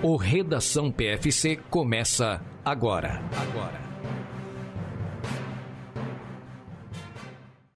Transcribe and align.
O 0.00 0.14
Redação 0.14 0.92
PFC 0.92 1.56
começa 1.56 2.40
agora. 2.64 3.20
Agora. 3.36 3.80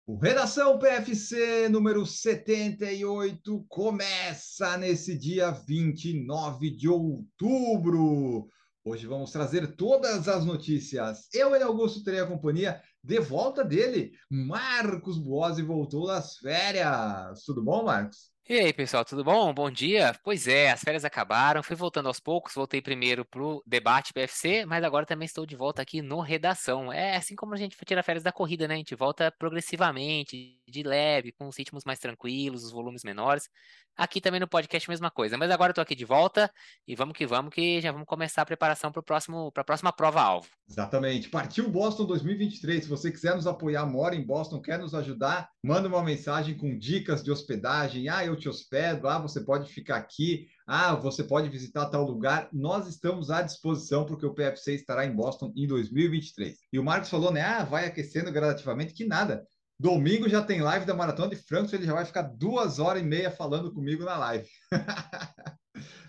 O 0.07 0.17
Redação 0.17 0.79
PFC 0.79 1.69
número 1.69 2.07
78 2.07 3.67
começa 3.69 4.77
nesse 4.77 5.19
dia 5.19 5.51
29 5.51 6.71
de 6.77 6.89
outubro. 6.89 8.47
Hoje 8.85 9.05
vamos 9.05 9.33
trazer 9.33 9.75
todas 9.75 10.29
as 10.29 10.45
notícias. 10.45 11.27
Eu 11.35 11.57
e 11.57 11.63
Augusto 11.63 12.05
terei 12.05 12.21
a 12.21 12.27
companhia 12.27 12.81
de 13.03 13.19
volta 13.19 13.65
dele. 13.65 14.13
Marcos 14.31 15.19
Boazzi 15.19 15.63
voltou 15.63 16.07
das 16.07 16.37
férias. 16.37 17.43
Tudo 17.45 17.65
bom, 17.65 17.83
Marcos? 17.85 18.32
E 18.53 18.59
aí, 18.59 18.71
pessoal, 18.71 19.03
tudo 19.03 19.25
bom? 19.25 19.55
Bom 19.55 19.71
dia. 19.71 20.13
Pois 20.23 20.47
é, 20.47 20.71
as 20.71 20.83
férias 20.83 21.07
acabaram, 21.07 21.63
fui 21.63 21.75
voltando 21.75 22.09
aos 22.09 22.21
poucos, 22.21 22.53
voltei 22.55 22.83
primeiro 22.83 23.25
pro 23.25 23.63
debate 23.67 24.13
PFC, 24.13 24.67
mas 24.67 24.85
agora 24.85 25.07
também 25.07 25.25
estou 25.25 25.47
de 25.47 25.57
volta 25.57 25.81
aqui 25.81 26.03
no 26.03 26.21
Redação. 26.21 26.93
É 26.93 27.17
assim 27.17 27.35
como 27.35 27.55
a 27.55 27.57
gente 27.57 27.75
tira 27.87 28.03
férias 28.03 28.23
da 28.23 28.31
corrida, 28.31 28.69
né? 28.69 28.75
A 28.75 28.77
gente 28.77 28.95
volta 28.95 29.33
progressivamente, 29.33 30.61
de 30.69 30.83
leve, 30.83 31.33
com 31.33 31.49
os 31.49 31.57
ritmos 31.57 31.83
mais 31.87 31.99
tranquilos, 31.99 32.63
os 32.63 32.73
volumes 32.73 33.03
menores. 33.05 33.49
Aqui 33.97 34.21
também 34.21 34.41
no 34.41 34.49
podcast, 34.49 34.89
mesma 34.89 35.11
coisa. 35.11 35.37
Mas 35.37 35.51
agora 35.51 35.71
eu 35.71 35.75
tô 35.75 35.81
aqui 35.81 35.95
de 35.95 36.05
volta 36.05 36.51
e 36.89 36.97
vamos 36.97 37.17
que 37.17 37.27
vamos, 37.27 37.53
que 37.55 37.81
já 37.81 37.93
vamos 37.93 38.07
começar 38.07 38.43
a 38.43 38.47
preparação 38.47 38.91
para 38.91 39.01
a 39.01 39.65
próxima 39.65 39.93
prova-alvo. 39.93 40.49
Exatamente. 40.69 41.29
Partiu 41.29 41.69
Boston 41.69 42.07
2023. 42.07 42.85
Se 42.85 42.89
você 42.89 43.11
quiser 43.11 43.35
nos 43.35 43.47
apoiar, 43.47 43.85
mora 43.85 44.17
em 44.17 44.25
Boston, 44.25 44.63
quer 44.63 44.79
nos 44.79 44.95
ajudar, 44.95 45.51
manda 45.63 45.89
uma 45.89 46.03
mensagem 46.03 46.57
com 46.57 46.79
dicas 46.79 47.23
de 47.23 47.31
hospedagem. 47.31 48.09
Ah, 48.09 48.25
eu 48.25 48.35
te 48.35 48.49
hospedo. 48.49 49.07
Ah, 49.09 49.19
você 49.19 49.41
pode 49.41 49.71
ficar 49.71 49.97
aqui. 49.97 50.47
Ah, 50.67 50.95
você 50.95 51.23
pode 51.23 51.51
visitar 51.51 51.87
tal 51.87 52.05
lugar. 52.05 52.49
Nós 52.53 52.87
estamos 52.87 53.31
à 53.31 53.43
disposição 53.43 54.07
porque 54.07 54.25
o 54.25 54.33
PFC 54.33 54.75
estará 54.75 55.05
em 55.05 55.15
Boston 55.15 55.53
em 55.55 55.67
2023. 55.67 56.57
E 56.73 56.79
o 56.79 56.85
Marcos 56.85 57.11
falou, 57.11 57.31
né? 57.31 57.43
Ah, 57.43 57.65
vai 57.65 57.85
aquecendo 57.85 58.33
gradativamente. 58.33 58.95
Que 58.95 59.05
nada. 59.05 59.47
Domingo 59.83 60.29
já 60.29 60.41
tem 60.41 60.61
live 60.61 60.87
da 60.87 60.95
Maratona 60.95 61.31
de 61.31 61.35
Frankfurt, 61.35 61.73
ele 61.73 61.87
já 61.87 61.93
vai 61.93 62.05
ficar 62.05 62.23
duas 62.23 62.79
horas 62.79 63.03
e 63.03 63.05
meia 63.05 63.33
falando 63.33 63.75
comigo 63.75 64.05
na 64.05 64.17
live. 64.17 64.49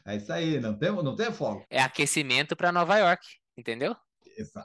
é 0.06 0.16
isso 0.16 0.32
aí, 0.32 0.60
não 0.60 0.78
tem, 0.78 0.92
não 0.92 1.16
tem 1.16 1.34
fogo. 1.34 1.66
É 1.72 1.82
aquecimento 1.82 2.56
para 2.56 2.72
Nova 2.72 2.96
York, 3.00 3.26
entendeu? 3.58 3.96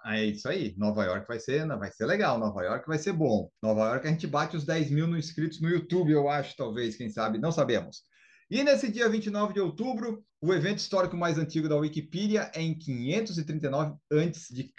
É 0.05 0.25
isso 0.27 0.47
aí, 0.47 0.75
Nova 0.77 1.07
York 1.07 1.27
vai 1.27 1.41
ser, 1.41 1.67
vai 1.67 1.91
ser 1.91 2.05
legal, 2.05 2.39
Nova 2.39 2.63
York 2.63 2.87
vai 2.87 2.99
ser 2.99 3.15
bom. 3.15 3.49
Nova 3.63 3.89
York 3.89 4.07
a 4.07 4.11
gente 4.11 4.27
bate 4.27 4.59
os 4.59 4.67
10 4.67 4.91
mil 4.91 5.17
inscritos 5.17 5.59
no 5.59 5.71
YouTube, 5.71 6.13
eu 6.13 6.29
acho, 6.29 6.55
talvez, 6.55 6.95
quem 6.95 7.09
sabe, 7.09 7.39
não 7.39 7.51
sabemos. 7.51 8.03
E 8.51 8.63
nesse 8.63 8.93
dia 8.93 9.09
29 9.09 9.55
de 9.55 9.61
outubro, 9.61 10.23
o 10.39 10.53
evento 10.53 10.81
histórico 10.81 11.17
mais 11.17 11.39
antigo 11.39 11.67
da 11.67 11.77
Wikipedia 11.77 12.51
é 12.55 12.61
em 12.61 12.79
539 12.79 13.97
a.C. 14.13 14.71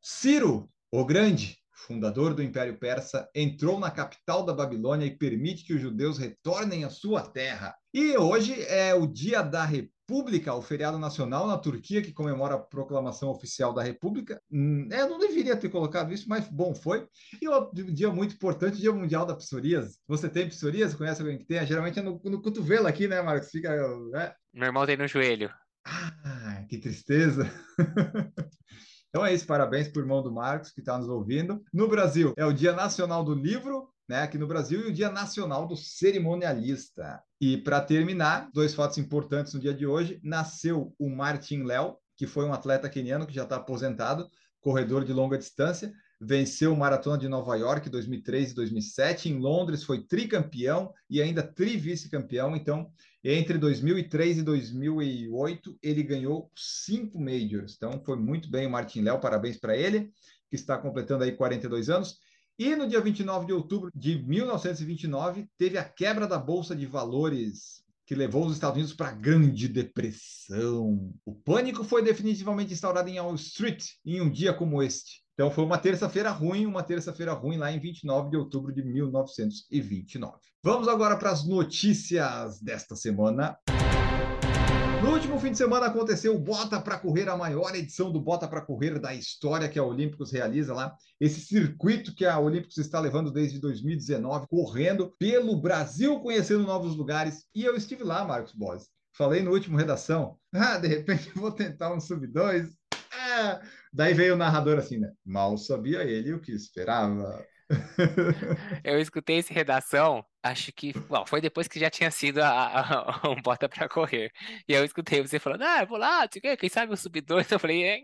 Ciro, 0.00 0.68
o 0.90 1.04
Grande, 1.04 1.61
fundador 1.82 2.34
do 2.34 2.42
Império 2.42 2.78
Persa, 2.78 3.28
entrou 3.34 3.78
na 3.78 3.90
capital 3.90 4.44
da 4.44 4.52
Babilônia 4.52 5.06
e 5.06 5.16
permite 5.16 5.64
que 5.64 5.74
os 5.74 5.80
judeus 5.80 6.18
retornem 6.18 6.84
à 6.84 6.90
sua 6.90 7.22
terra. 7.22 7.74
E 7.92 8.16
hoje 8.16 8.62
é 8.62 8.94
o 8.94 9.06
Dia 9.06 9.42
da 9.42 9.64
República, 9.64 10.54
o 10.54 10.62
feriado 10.62 10.98
nacional 10.98 11.46
na 11.46 11.58
Turquia, 11.58 12.02
que 12.02 12.12
comemora 12.12 12.54
a 12.54 12.58
proclamação 12.58 13.30
oficial 13.30 13.72
da 13.72 13.82
República. 13.82 14.40
Hum, 14.50 14.88
eu 14.90 15.08
não 15.08 15.18
deveria 15.18 15.56
ter 15.56 15.68
colocado 15.68 16.12
isso, 16.12 16.28
mas 16.28 16.48
bom, 16.48 16.74
foi. 16.74 17.06
E 17.40 17.48
um 17.48 17.92
dia 17.92 18.10
muito 18.10 18.34
importante, 18.34 18.80
Dia 18.80 18.92
Mundial 18.92 19.26
da 19.26 19.34
Psoríase. 19.34 19.98
Você 20.06 20.28
tem 20.28 20.48
psoríase? 20.48 20.96
Conhece 20.96 21.20
alguém 21.20 21.38
que 21.38 21.46
tem? 21.46 21.66
Geralmente 21.66 21.98
é 21.98 22.02
no, 22.02 22.20
no 22.24 22.40
cotovelo 22.40 22.86
aqui, 22.86 23.08
né, 23.08 23.20
Marcos? 23.20 23.50
Fica. 23.50 23.70
Né? 24.10 24.32
Meu 24.54 24.66
irmão 24.66 24.86
tem 24.86 24.96
no 24.96 25.06
joelho. 25.06 25.52
Ah, 25.84 26.64
que 26.68 26.78
tristeza. 26.78 27.50
Então 29.12 29.26
é 29.26 29.34
isso, 29.34 29.46
parabéns 29.46 29.88
para 29.88 30.00
o 30.00 30.02
irmão 30.02 30.22
do 30.22 30.32
Marcos 30.32 30.70
que 30.70 30.80
está 30.80 30.96
nos 30.96 31.06
ouvindo. 31.06 31.62
No 31.70 31.86
Brasil, 31.86 32.32
é 32.34 32.46
o 32.46 32.52
Dia 32.52 32.72
Nacional 32.72 33.22
do 33.22 33.34
Livro, 33.34 33.90
né, 34.08 34.22
aqui 34.22 34.38
no 34.38 34.46
Brasil, 34.46 34.80
e 34.80 34.90
o 34.90 34.92
Dia 34.92 35.10
Nacional 35.10 35.66
do 35.66 35.76
Cerimonialista. 35.76 37.22
E 37.38 37.58
para 37.58 37.82
terminar, 37.82 38.48
dois 38.54 38.74
fatos 38.74 38.96
importantes 38.96 39.52
no 39.52 39.60
dia 39.60 39.74
de 39.74 39.86
hoje: 39.86 40.18
nasceu 40.24 40.94
o 40.98 41.10
Martin 41.10 41.62
Léo, 41.62 41.98
que 42.16 42.26
foi 42.26 42.46
um 42.46 42.54
atleta 42.54 42.88
keniano 42.88 43.26
que 43.26 43.34
já 43.34 43.42
está 43.42 43.56
aposentado, 43.56 44.26
corredor 44.62 45.04
de 45.04 45.12
longa 45.12 45.36
distância, 45.36 45.92
venceu 46.18 46.72
o 46.72 46.76
Maratona 46.76 47.18
de 47.18 47.28
Nova 47.28 47.54
York 47.56 47.90
2003 47.90 48.52
e 48.52 48.54
2007, 48.54 49.28
em 49.28 49.38
Londres 49.38 49.82
foi 49.82 50.06
tricampeão 50.06 50.90
e 51.10 51.20
ainda 51.20 51.42
tri-vice-campeão, 51.42 52.56
então 52.56 52.90
entre 53.24 53.56
2003 53.56 54.38
e 54.38 54.42
2008, 54.42 55.78
ele 55.82 56.02
ganhou 56.02 56.50
cinco 56.56 57.20
majors. 57.20 57.74
Então, 57.76 58.02
foi 58.04 58.16
muito 58.16 58.50
bem 58.50 58.66
o 58.66 58.70
Martin 58.70 59.02
Léo, 59.02 59.20
parabéns 59.20 59.56
para 59.56 59.76
ele, 59.76 60.10
que 60.48 60.56
está 60.56 60.76
completando 60.76 61.22
aí 61.24 61.32
42 61.32 61.88
anos. 61.88 62.18
E 62.58 62.74
no 62.76 62.88
dia 62.88 63.00
29 63.00 63.46
de 63.46 63.52
outubro 63.52 63.90
de 63.94 64.22
1929, 64.22 65.48
teve 65.56 65.78
a 65.78 65.84
quebra 65.84 66.26
da 66.26 66.38
Bolsa 66.38 66.74
de 66.74 66.86
Valores, 66.86 67.81
que 68.12 68.18
levou 68.18 68.44
os 68.44 68.52
Estados 68.52 68.76
Unidos 68.76 68.92
para 68.92 69.08
a 69.08 69.12
Grande 69.12 69.66
Depressão. 69.66 71.10
O 71.24 71.34
pânico 71.34 71.82
foi 71.82 72.02
definitivamente 72.02 72.70
instaurado 72.70 73.08
em 73.08 73.18
Wall 73.18 73.34
Street 73.36 73.82
em 74.04 74.20
um 74.20 74.30
dia 74.30 74.52
como 74.52 74.82
este. 74.82 75.22
Então 75.32 75.50
foi 75.50 75.64
uma 75.64 75.78
terça-feira 75.78 76.30
ruim, 76.30 76.66
uma 76.66 76.82
terça-feira 76.82 77.32
ruim 77.32 77.56
lá 77.56 77.72
em 77.72 77.80
29 77.80 78.28
de 78.28 78.36
outubro 78.36 78.70
de 78.70 78.82
1929. 78.84 80.34
Vamos 80.62 80.88
agora 80.88 81.16
para 81.16 81.30
as 81.30 81.48
notícias 81.48 82.60
desta 82.60 82.94
semana. 82.94 83.56
No 85.02 85.14
último 85.14 85.36
fim 85.40 85.50
de 85.50 85.58
semana 85.58 85.86
aconteceu 85.86 86.32
o 86.32 86.38
Bota 86.38 86.80
para 86.80 86.96
Correr, 86.96 87.28
a 87.28 87.36
maior 87.36 87.74
edição 87.74 88.12
do 88.12 88.20
Bota 88.20 88.46
para 88.46 88.60
Correr 88.60 89.00
da 89.00 89.12
história 89.12 89.68
que 89.68 89.76
a 89.76 89.82
Olímpicos 89.82 90.30
realiza 90.30 90.72
lá. 90.72 90.94
Esse 91.20 91.40
circuito 91.40 92.14
que 92.14 92.24
a 92.24 92.38
Olímpicos 92.38 92.78
está 92.78 93.00
levando 93.00 93.32
desde 93.32 93.60
2019, 93.60 94.46
correndo 94.46 95.12
pelo 95.18 95.60
Brasil, 95.60 96.20
conhecendo 96.20 96.62
novos 96.62 96.94
lugares. 96.94 97.46
E 97.52 97.64
eu 97.64 97.74
estive 97.74 98.04
lá, 98.04 98.24
Marcos 98.24 98.52
Bosi. 98.52 98.86
Falei 99.12 99.42
no 99.42 99.50
último 99.50 99.76
redação. 99.76 100.38
Ah, 100.54 100.78
de 100.78 100.86
repente 100.86 101.32
vou 101.34 101.50
tentar 101.50 101.92
um 101.92 102.00
sub 102.00 102.24
2. 102.24 102.68
Ah, 103.12 103.60
daí 103.92 104.14
veio 104.14 104.34
o 104.34 104.38
narrador 104.38 104.78
assim, 104.78 104.98
né? 104.98 105.10
Mal 105.26 105.58
sabia 105.58 106.04
ele 106.04 106.32
o 106.32 106.40
que 106.40 106.52
esperava. 106.52 107.44
Eu 108.84 109.00
escutei 109.00 109.38
esse 109.38 109.52
redação 109.52 110.24
Acho 110.42 110.72
que 110.72 110.92
bom, 110.92 111.24
foi 111.24 111.40
depois 111.40 111.68
que 111.68 111.78
já 111.78 111.88
tinha 111.88 112.10
sido 112.10 112.40
a, 112.40 112.48
a, 112.50 113.20
um 113.30 113.40
bota 113.40 113.68
para 113.68 113.88
correr. 113.88 114.32
E 114.68 114.72
eu 114.72 114.84
escutei 114.84 115.22
você 115.22 115.38
falando, 115.38 115.62
ah, 115.62 115.84
vou 115.84 115.96
lá, 115.98 116.26
quem 116.28 116.68
sabe 116.68 116.92
o 116.92 116.96
sub 116.96 117.20
2. 117.20 117.52
Eu 117.52 117.58
falei, 117.60 117.84
é, 117.84 118.00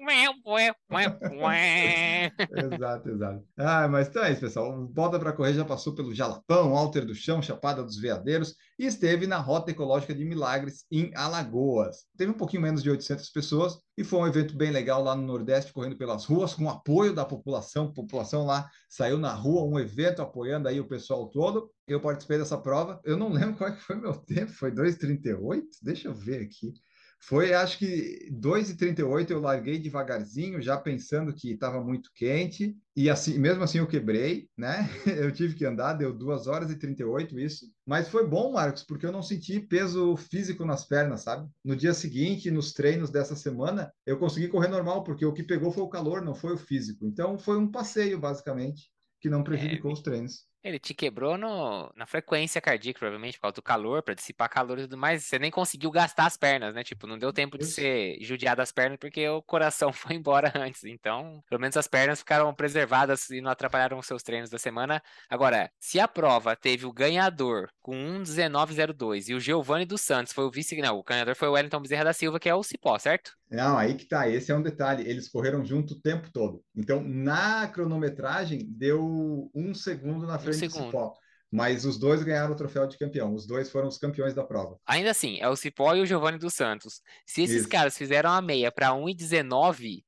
exato, 2.74 3.08
exato. 3.08 3.44
Ah, 3.56 3.88
mas 3.88 4.08
então 4.08 4.24
é 4.24 4.30
isso, 4.30 4.40
pessoal. 4.40 4.70
O 4.70 4.86
bota 4.86 5.18
para 5.18 5.32
correr 5.32 5.54
já 5.54 5.64
passou 5.64 5.94
pelo 5.94 6.14
Jalapão, 6.14 6.76
Alter 6.76 7.04
do 7.04 7.14
Chão, 7.14 7.42
Chapada 7.42 7.82
dos 7.82 7.98
Veadeiros 7.98 8.54
e 8.78 8.86
esteve 8.86 9.26
na 9.26 9.38
Rota 9.38 9.72
Ecológica 9.72 10.14
de 10.14 10.24
Milagres, 10.24 10.84
em 10.92 11.10
Alagoas. 11.16 12.06
Teve 12.16 12.30
um 12.30 12.36
pouquinho 12.36 12.62
menos 12.62 12.82
de 12.82 12.90
800 12.90 13.28
pessoas 13.30 13.76
e 13.96 14.04
foi 14.04 14.20
um 14.20 14.26
evento 14.26 14.56
bem 14.56 14.70
legal 14.70 15.02
lá 15.02 15.16
no 15.16 15.22
Nordeste, 15.22 15.72
correndo 15.72 15.96
pelas 15.96 16.24
ruas, 16.24 16.54
com 16.54 16.70
apoio 16.70 17.12
da 17.12 17.24
população. 17.24 17.86
A 17.86 17.92
população 17.92 18.46
lá 18.46 18.70
saiu 18.88 19.18
na 19.18 19.32
rua, 19.32 19.64
um 19.64 19.80
evento 19.80 20.22
apoiando 20.22 20.68
aí 20.68 20.78
o 20.78 20.86
pessoal 20.86 21.28
todo. 21.28 21.68
Eu 21.88 22.00
participei 22.00 22.38
dessa 22.38 22.58
prova. 22.58 23.00
Eu 23.04 23.16
não 23.16 23.32
lembro 23.32 23.56
qual 23.56 23.70
é 23.70 23.74
que 23.74 23.82
foi 23.82 23.96
meu 23.96 24.14
tempo. 24.14 24.52
Foi 24.52 24.70
2,38? 24.70 25.62
Deixa 25.82 26.08
eu 26.08 26.14
ver 26.14 26.42
aqui. 26.42 26.72
Foi, 27.20 27.52
acho 27.52 27.78
que 27.78 28.28
2,38 28.30 29.30
eu 29.30 29.40
larguei 29.40 29.78
devagarzinho, 29.78 30.62
já 30.62 30.76
pensando 30.76 31.34
que 31.34 31.50
estava 31.50 31.82
muito 31.82 32.10
quente, 32.14 32.76
e 32.94 33.10
assim, 33.10 33.38
mesmo 33.38 33.64
assim 33.64 33.78
eu 33.78 33.88
quebrei, 33.88 34.48
né? 34.56 34.88
Eu 35.28 35.32
tive 35.32 35.54
que 35.54 35.64
andar, 35.64 35.94
deu 35.94 36.12
2 36.12 36.46
horas 36.46 36.70
e 36.70 36.78
38 36.78 37.38
isso. 37.38 37.66
Mas 37.84 38.08
foi 38.08 38.26
bom, 38.26 38.52
Marcos, 38.52 38.84
porque 38.84 39.04
eu 39.04 39.12
não 39.12 39.22
senti 39.22 39.58
peso 39.60 40.16
físico 40.16 40.64
nas 40.64 40.84
pernas, 40.84 41.22
sabe? 41.22 41.48
No 41.64 41.74
dia 41.74 41.92
seguinte, 41.92 42.50
nos 42.50 42.72
treinos 42.72 43.10
dessa 43.10 43.34
semana, 43.34 43.92
eu 44.06 44.18
consegui 44.18 44.48
correr 44.48 44.68
normal, 44.68 45.02
porque 45.02 45.24
o 45.24 45.32
que 45.32 45.42
pegou 45.42 45.72
foi 45.72 45.82
o 45.82 45.88
calor, 45.88 46.22
não 46.22 46.34
foi 46.34 46.54
o 46.54 46.58
físico. 46.58 47.04
Então 47.04 47.38
foi 47.38 47.58
um 47.58 47.70
passeio, 47.70 48.18
basicamente, 48.18 48.90
que 49.20 49.28
não 49.28 49.42
prejudicou 49.42 49.90
é, 49.90 49.94
os 49.94 50.02
treinos. 50.02 50.47
Ele 50.62 50.78
te 50.78 50.92
quebrou 50.92 51.38
no, 51.38 51.90
na 51.94 52.06
frequência 52.06 52.60
cardíaca, 52.60 52.98
provavelmente, 52.98 53.38
por 53.38 53.42
causa 53.42 53.54
do 53.54 53.62
calor, 53.62 54.02
para 54.02 54.14
dissipar 54.14 54.48
calor 54.48 54.78
e 54.78 54.82
tudo 54.82 54.96
mais. 54.98 55.24
Você 55.24 55.38
nem 55.38 55.50
conseguiu 55.50 55.90
gastar 55.90 56.26
as 56.26 56.36
pernas, 56.36 56.74
né? 56.74 56.82
Tipo, 56.82 57.06
não 57.06 57.18
deu 57.18 57.32
tempo 57.32 57.56
de 57.56 57.64
ser 57.64 58.18
judiado 58.20 58.60
as 58.60 58.72
pernas 58.72 58.98
porque 58.98 59.28
o 59.28 59.42
coração 59.42 59.92
foi 59.94 60.16
embora 60.16 60.52
antes. 60.56 60.84
Então, 60.84 61.42
pelo 61.48 61.60
menos 61.60 61.76
as 61.76 61.86
pernas 61.86 62.18
ficaram 62.18 62.52
preservadas 62.54 63.30
e 63.30 63.40
não 63.40 63.50
atrapalharam 63.50 63.98
os 63.98 64.06
seus 64.06 64.22
treinos 64.22 64.50
da 64.50 64.58
semana. 64.58 65.02
Agora, 65.28 65.70
se 65.78 66.00
a 66.00 66.08
prova 66.08 66.56
teve 66.56 66.86
o 66.86 66.92
ganhador 66.92 67.70
com 67.80 67.94
1,1902 67.94 69.28
e 69.28 69.34
o 69.34 69.40
Giovanni 69.40 69.84
dos 69.84 70.00
Santos 70.00 70.32
foi 70.32 70.44
o 70.44 70.50
vice. 70.50 70.76
Não, 70.80 70.98
o 70.98 71.04
ganhador 71.04 71.34
foi 71.34 71.48
o 71.48 71.52
Wellington 71.52 71.80
Bezerra 71.80 72.04
da 72.04 72.12
Silva, 72.12 72.38
que 72.38 72.48
é 72.48 72.54
o 72.54 72.62
Cipó, 72.62 72.98
certo? 72.98 73.38
Não, 73.50 73.78
aí 73.78 73.94
que 73.94 74.06
tá. 74.06 74.28
Esse 74.28 74.52
é 74.52 74.54
um 74.54 74.62
detalhe. 74.62 75.08
Eles 75.08 75.28
correram 75.28 75.64
junto 75.64 75.94
o 75.94 76.00
tempo 76.00 76.30
todo. 76.32 76.62
Então, 76.76 77.02
na 77.02 77.66
cronometragem, 77.68 78.66
deu 78.68 79.50
um 79.54 79.74
segundo 79.74 80.26
na 80.26 80.38
frente 80.38 80.56
um 80.56 80.58
segundo. 80.58 80.80
do 80.80 80.86
Cipó. 80.86 81.14
mas 81.50 81.84
os 81.84 81.98
dois 81.98 82.22
ganharam 82.22 82.52
o 82.52 82.56
troféu 82.56 82.86
de 82.86 82.98
campeão. 82.98 83.34
Os 83.34 83.46
dois 83.46 83.70
foram 83.70 83.88
os 83.88 83.96
campeões 83.96 84.34
da 84.34 84.44
prova. 84.44 84.78
Ainda 84.86 85.10
assim, 85.10 85.38
é 85.40 85.48
o 85.48 85.56
Cipó 85.56 85.94
e 85.94 86.02
o 86.02 86.06
Giovanni 86.06 86.38
dos 86.38 86.54
Santos. 86.54 87.00
Se 87.26 87.42
esses 87.42 87.60
Isso. 87.60 87.68
caras 87.68 87.96
fizeram 87.96 88.30
a 88.30 88.42
meia 88.42 88.70
para 88.70 88.88
1,19, 88.90 90.04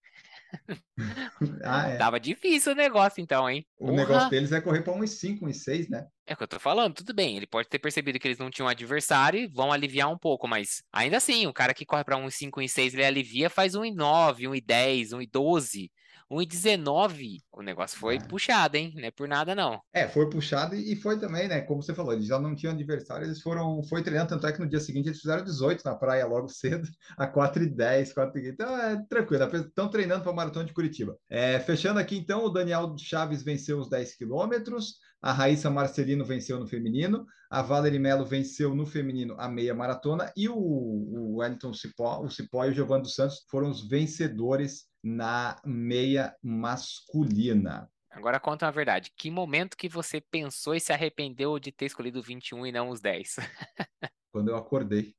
Ah, 1.64 1.88
é. 1.88 1.96
tava 1.96 2.20
difícil 2.20 2.72
o 2.72 2.74
negócio 2.76 3.20
então, 3.20 3.48
hein? 3.48 3.66
O 3.78 3.86
Porra! 3.86 3.96
negócio 3.96 4.30
deles 4.30 4.52
é 4.52 4.60
correr 4.60 4.82
para 4.82 4.92
uns 4.92 5.10
5, 5.12 5.46
uns 5.46 5.62
6, 5.62 5.88
né? 5.88 6.06
É 6.26 6.34
o 6.34 6.36
que 6.36 6.42
eu 6.42 6.48
tô 6.48 6.60
falando, 6.60 6.94
tudo 6.94 7.14
bem. 7.14 7.36
Ele 7.36 7.46
pode 7.46 7.68
ter 7.68 7.78
percebido 7.78 8.18
que 8.18 8.28
eles 8.28 8.38
não 8.38 8.50
tinham 8.50 8.68
adversário 8.68 9.40
e 9.40 9.46
vão 9.46 9.72
aliviar 9.72 10.10
um 10.10 10.18
pouco, 10.18 10.46
mas 10.46 10.82
ainda 10.92 11.16
assim, 11.16 11.46
o 11.46 11.52
cara 11.52 11.74
que 11.74 11.86
corre 11.86 12.04
pra 12.04 12.16
1,5, 12.16 12.50
1,6, 12.60 12.94
ele 12.94 13.04
alivia, 13.04 13.50
faz 13.50 13.74
1,9, 13.74 14.48
1,10, 14.48 15.12
1,12. 15.12 15.90
1,19, 16.30 17.38
o 17.52 17.62
negócio 17.62 17.98
foi 17.98 18.16
É. 18.16 18.20
puxado, 18.20 18.76
hein? 18.76 18.92
Não 18.96 19.04
é 19.04 19.10
por 19.10 19.28
nada, 19.28 19.54
não. 19.54 19.80
É, 19.92 20.06
foi 20.06 20.30
puxado 20.30 20.76
e 20.76 20.94
foi 20.94 21.18
também, 21.18 21.48
né? 21.48 21.62
Como 21.62 21.82
você 21.82 21.92
falou, 21.92 22.12
eles 22.12 22.26
já 22.26 22.38
não 22.38 22.54
tinham 22.54 22.72
adversário, 22.72 23.26
eles 23.26 23.42
foram, 23.42 23.82
foi 23.82 24.02
treinando, 24.04 24.28
tanto 24.30 24.46
é 24.46 24.52
que 24.52 24.60
no 24.60 24.68
dia 24.68 24.78
seguinte 24.78 25.08
eles 25.08 25.20
fizeram 25.20 25.42
18 25.44 25.84
na 25.84 25.96
praia 25.96 26.26
logo 26.26 26.46
cedo, 26.48 26.86
a 27.18 27.26
4 27.26 27.64
e 27.64 27.68
10, 27.68 28.12
4 28.12 28.38
e 28.38 28.42
15. 28.42 28.52
Então 28.54 28.76
é 28.78 29.04
tranquilo, 29.08 29.44
estão 29.56 29.90
treinando 29.90 30.22
para 30.22 30.30
a 30.32 30.34
maratona 30.34 30.64
de 30.64 30.72
Curitiba. 30.72 31.16
É, 31.28 31.58
fechando 31.58 31.98
aqui 31.98 32.16
então, 32.16 32.44
o 32.44 32.50
Daniel 32.50 32.94
Chaves 32.96 33.42
venceu 33.42 33.78
os 33.80 33.90
10 33.90 34.14
quilômetros, 34.16 34.94
a 35.20 35.32
Raíssa 35.32 35.68
Marcelino 35.68 36.24
venceu 36.24 36.58
no 36.60 36.66
feminino, 36.68 37.26
a 37.50 37.62
Valerie 37.62 37.98
Melo 37.98 38.24
venceu 38.24 38.74
no 38.74 38.86
feminino 38.86 39.34
a 39.38 39.48
meia 39.48 39.74
maratona 39.74 40.32
e 40.36 40.48
o, 40.48 40.54
o 40.56 41.36
Wellington 41.38 41.74
Cipó, 41.74 42.20
o 42.22 42.30
Cipó 42.30 42.64
e 42.64 42.70
o 42.70 42.74
Giovanni 42.74 43.02
dos 43.02 43.14
Santos 43.16 43.44
foram 43.50 43.68
os 43.68 43.86
vencedores 43.88 44.84
na 45.02 45.60
meia 45.64 46.34
masculina. 46.42 47.90
Agora 48.10 48.40
conta 48.40 48.66
uma 48.66 48.72
verdade. 48.72 49.12
Que 49.16 49.30
momento 49.30 49.76
que 49.76 49.88
você 49.88 50.20
pensou 50.20 50.74
e 50.74 50.80
se 50.80 50.92
arrependeu 50.92 51.58
de 51.58 51.70
ter 51.70 51.86
escolhido 51.86 52.22
21 52.22 52.66
e 52.66 52.72
não 52.72 52.88
os 52.88 53.00
10? 53.00 53.36
Quando 54.32 54.48
eu 54.48 54.56
acordei. 54.56 55.14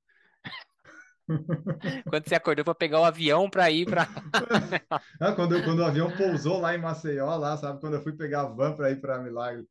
Quando 2.09 2.27
você 2.27 2.35
acordou 2.35 2.65
pra 2.65 2.75
pegar 2.75 2.99
o 2.99 3.05
avião 3.05 3.49
pra 3.49 3.71
ir. 3.71 3.87
Ah, 5.19 5.31
quando, 5.35 5.63
quando 5.63 5.79
o 5.79 5.85
avião 5.85 6.11
pousou 6.17 6.59
lá 6.59 6.75
em 6.75 6.77
Maceió, 6.77 7.35
lá, 7.37 7.55
sabe? 7.55 7.79
Quando 7.79 7.95
eu 7.95 8.03
fui 8.03 8.13
pegar 8.13 8.41
a 8.41 8.47
van 8.47 8.75
para 8.75 8.91
ir 8.91 8.99
para 8.99 9.19
Milagre. 9.19 9.65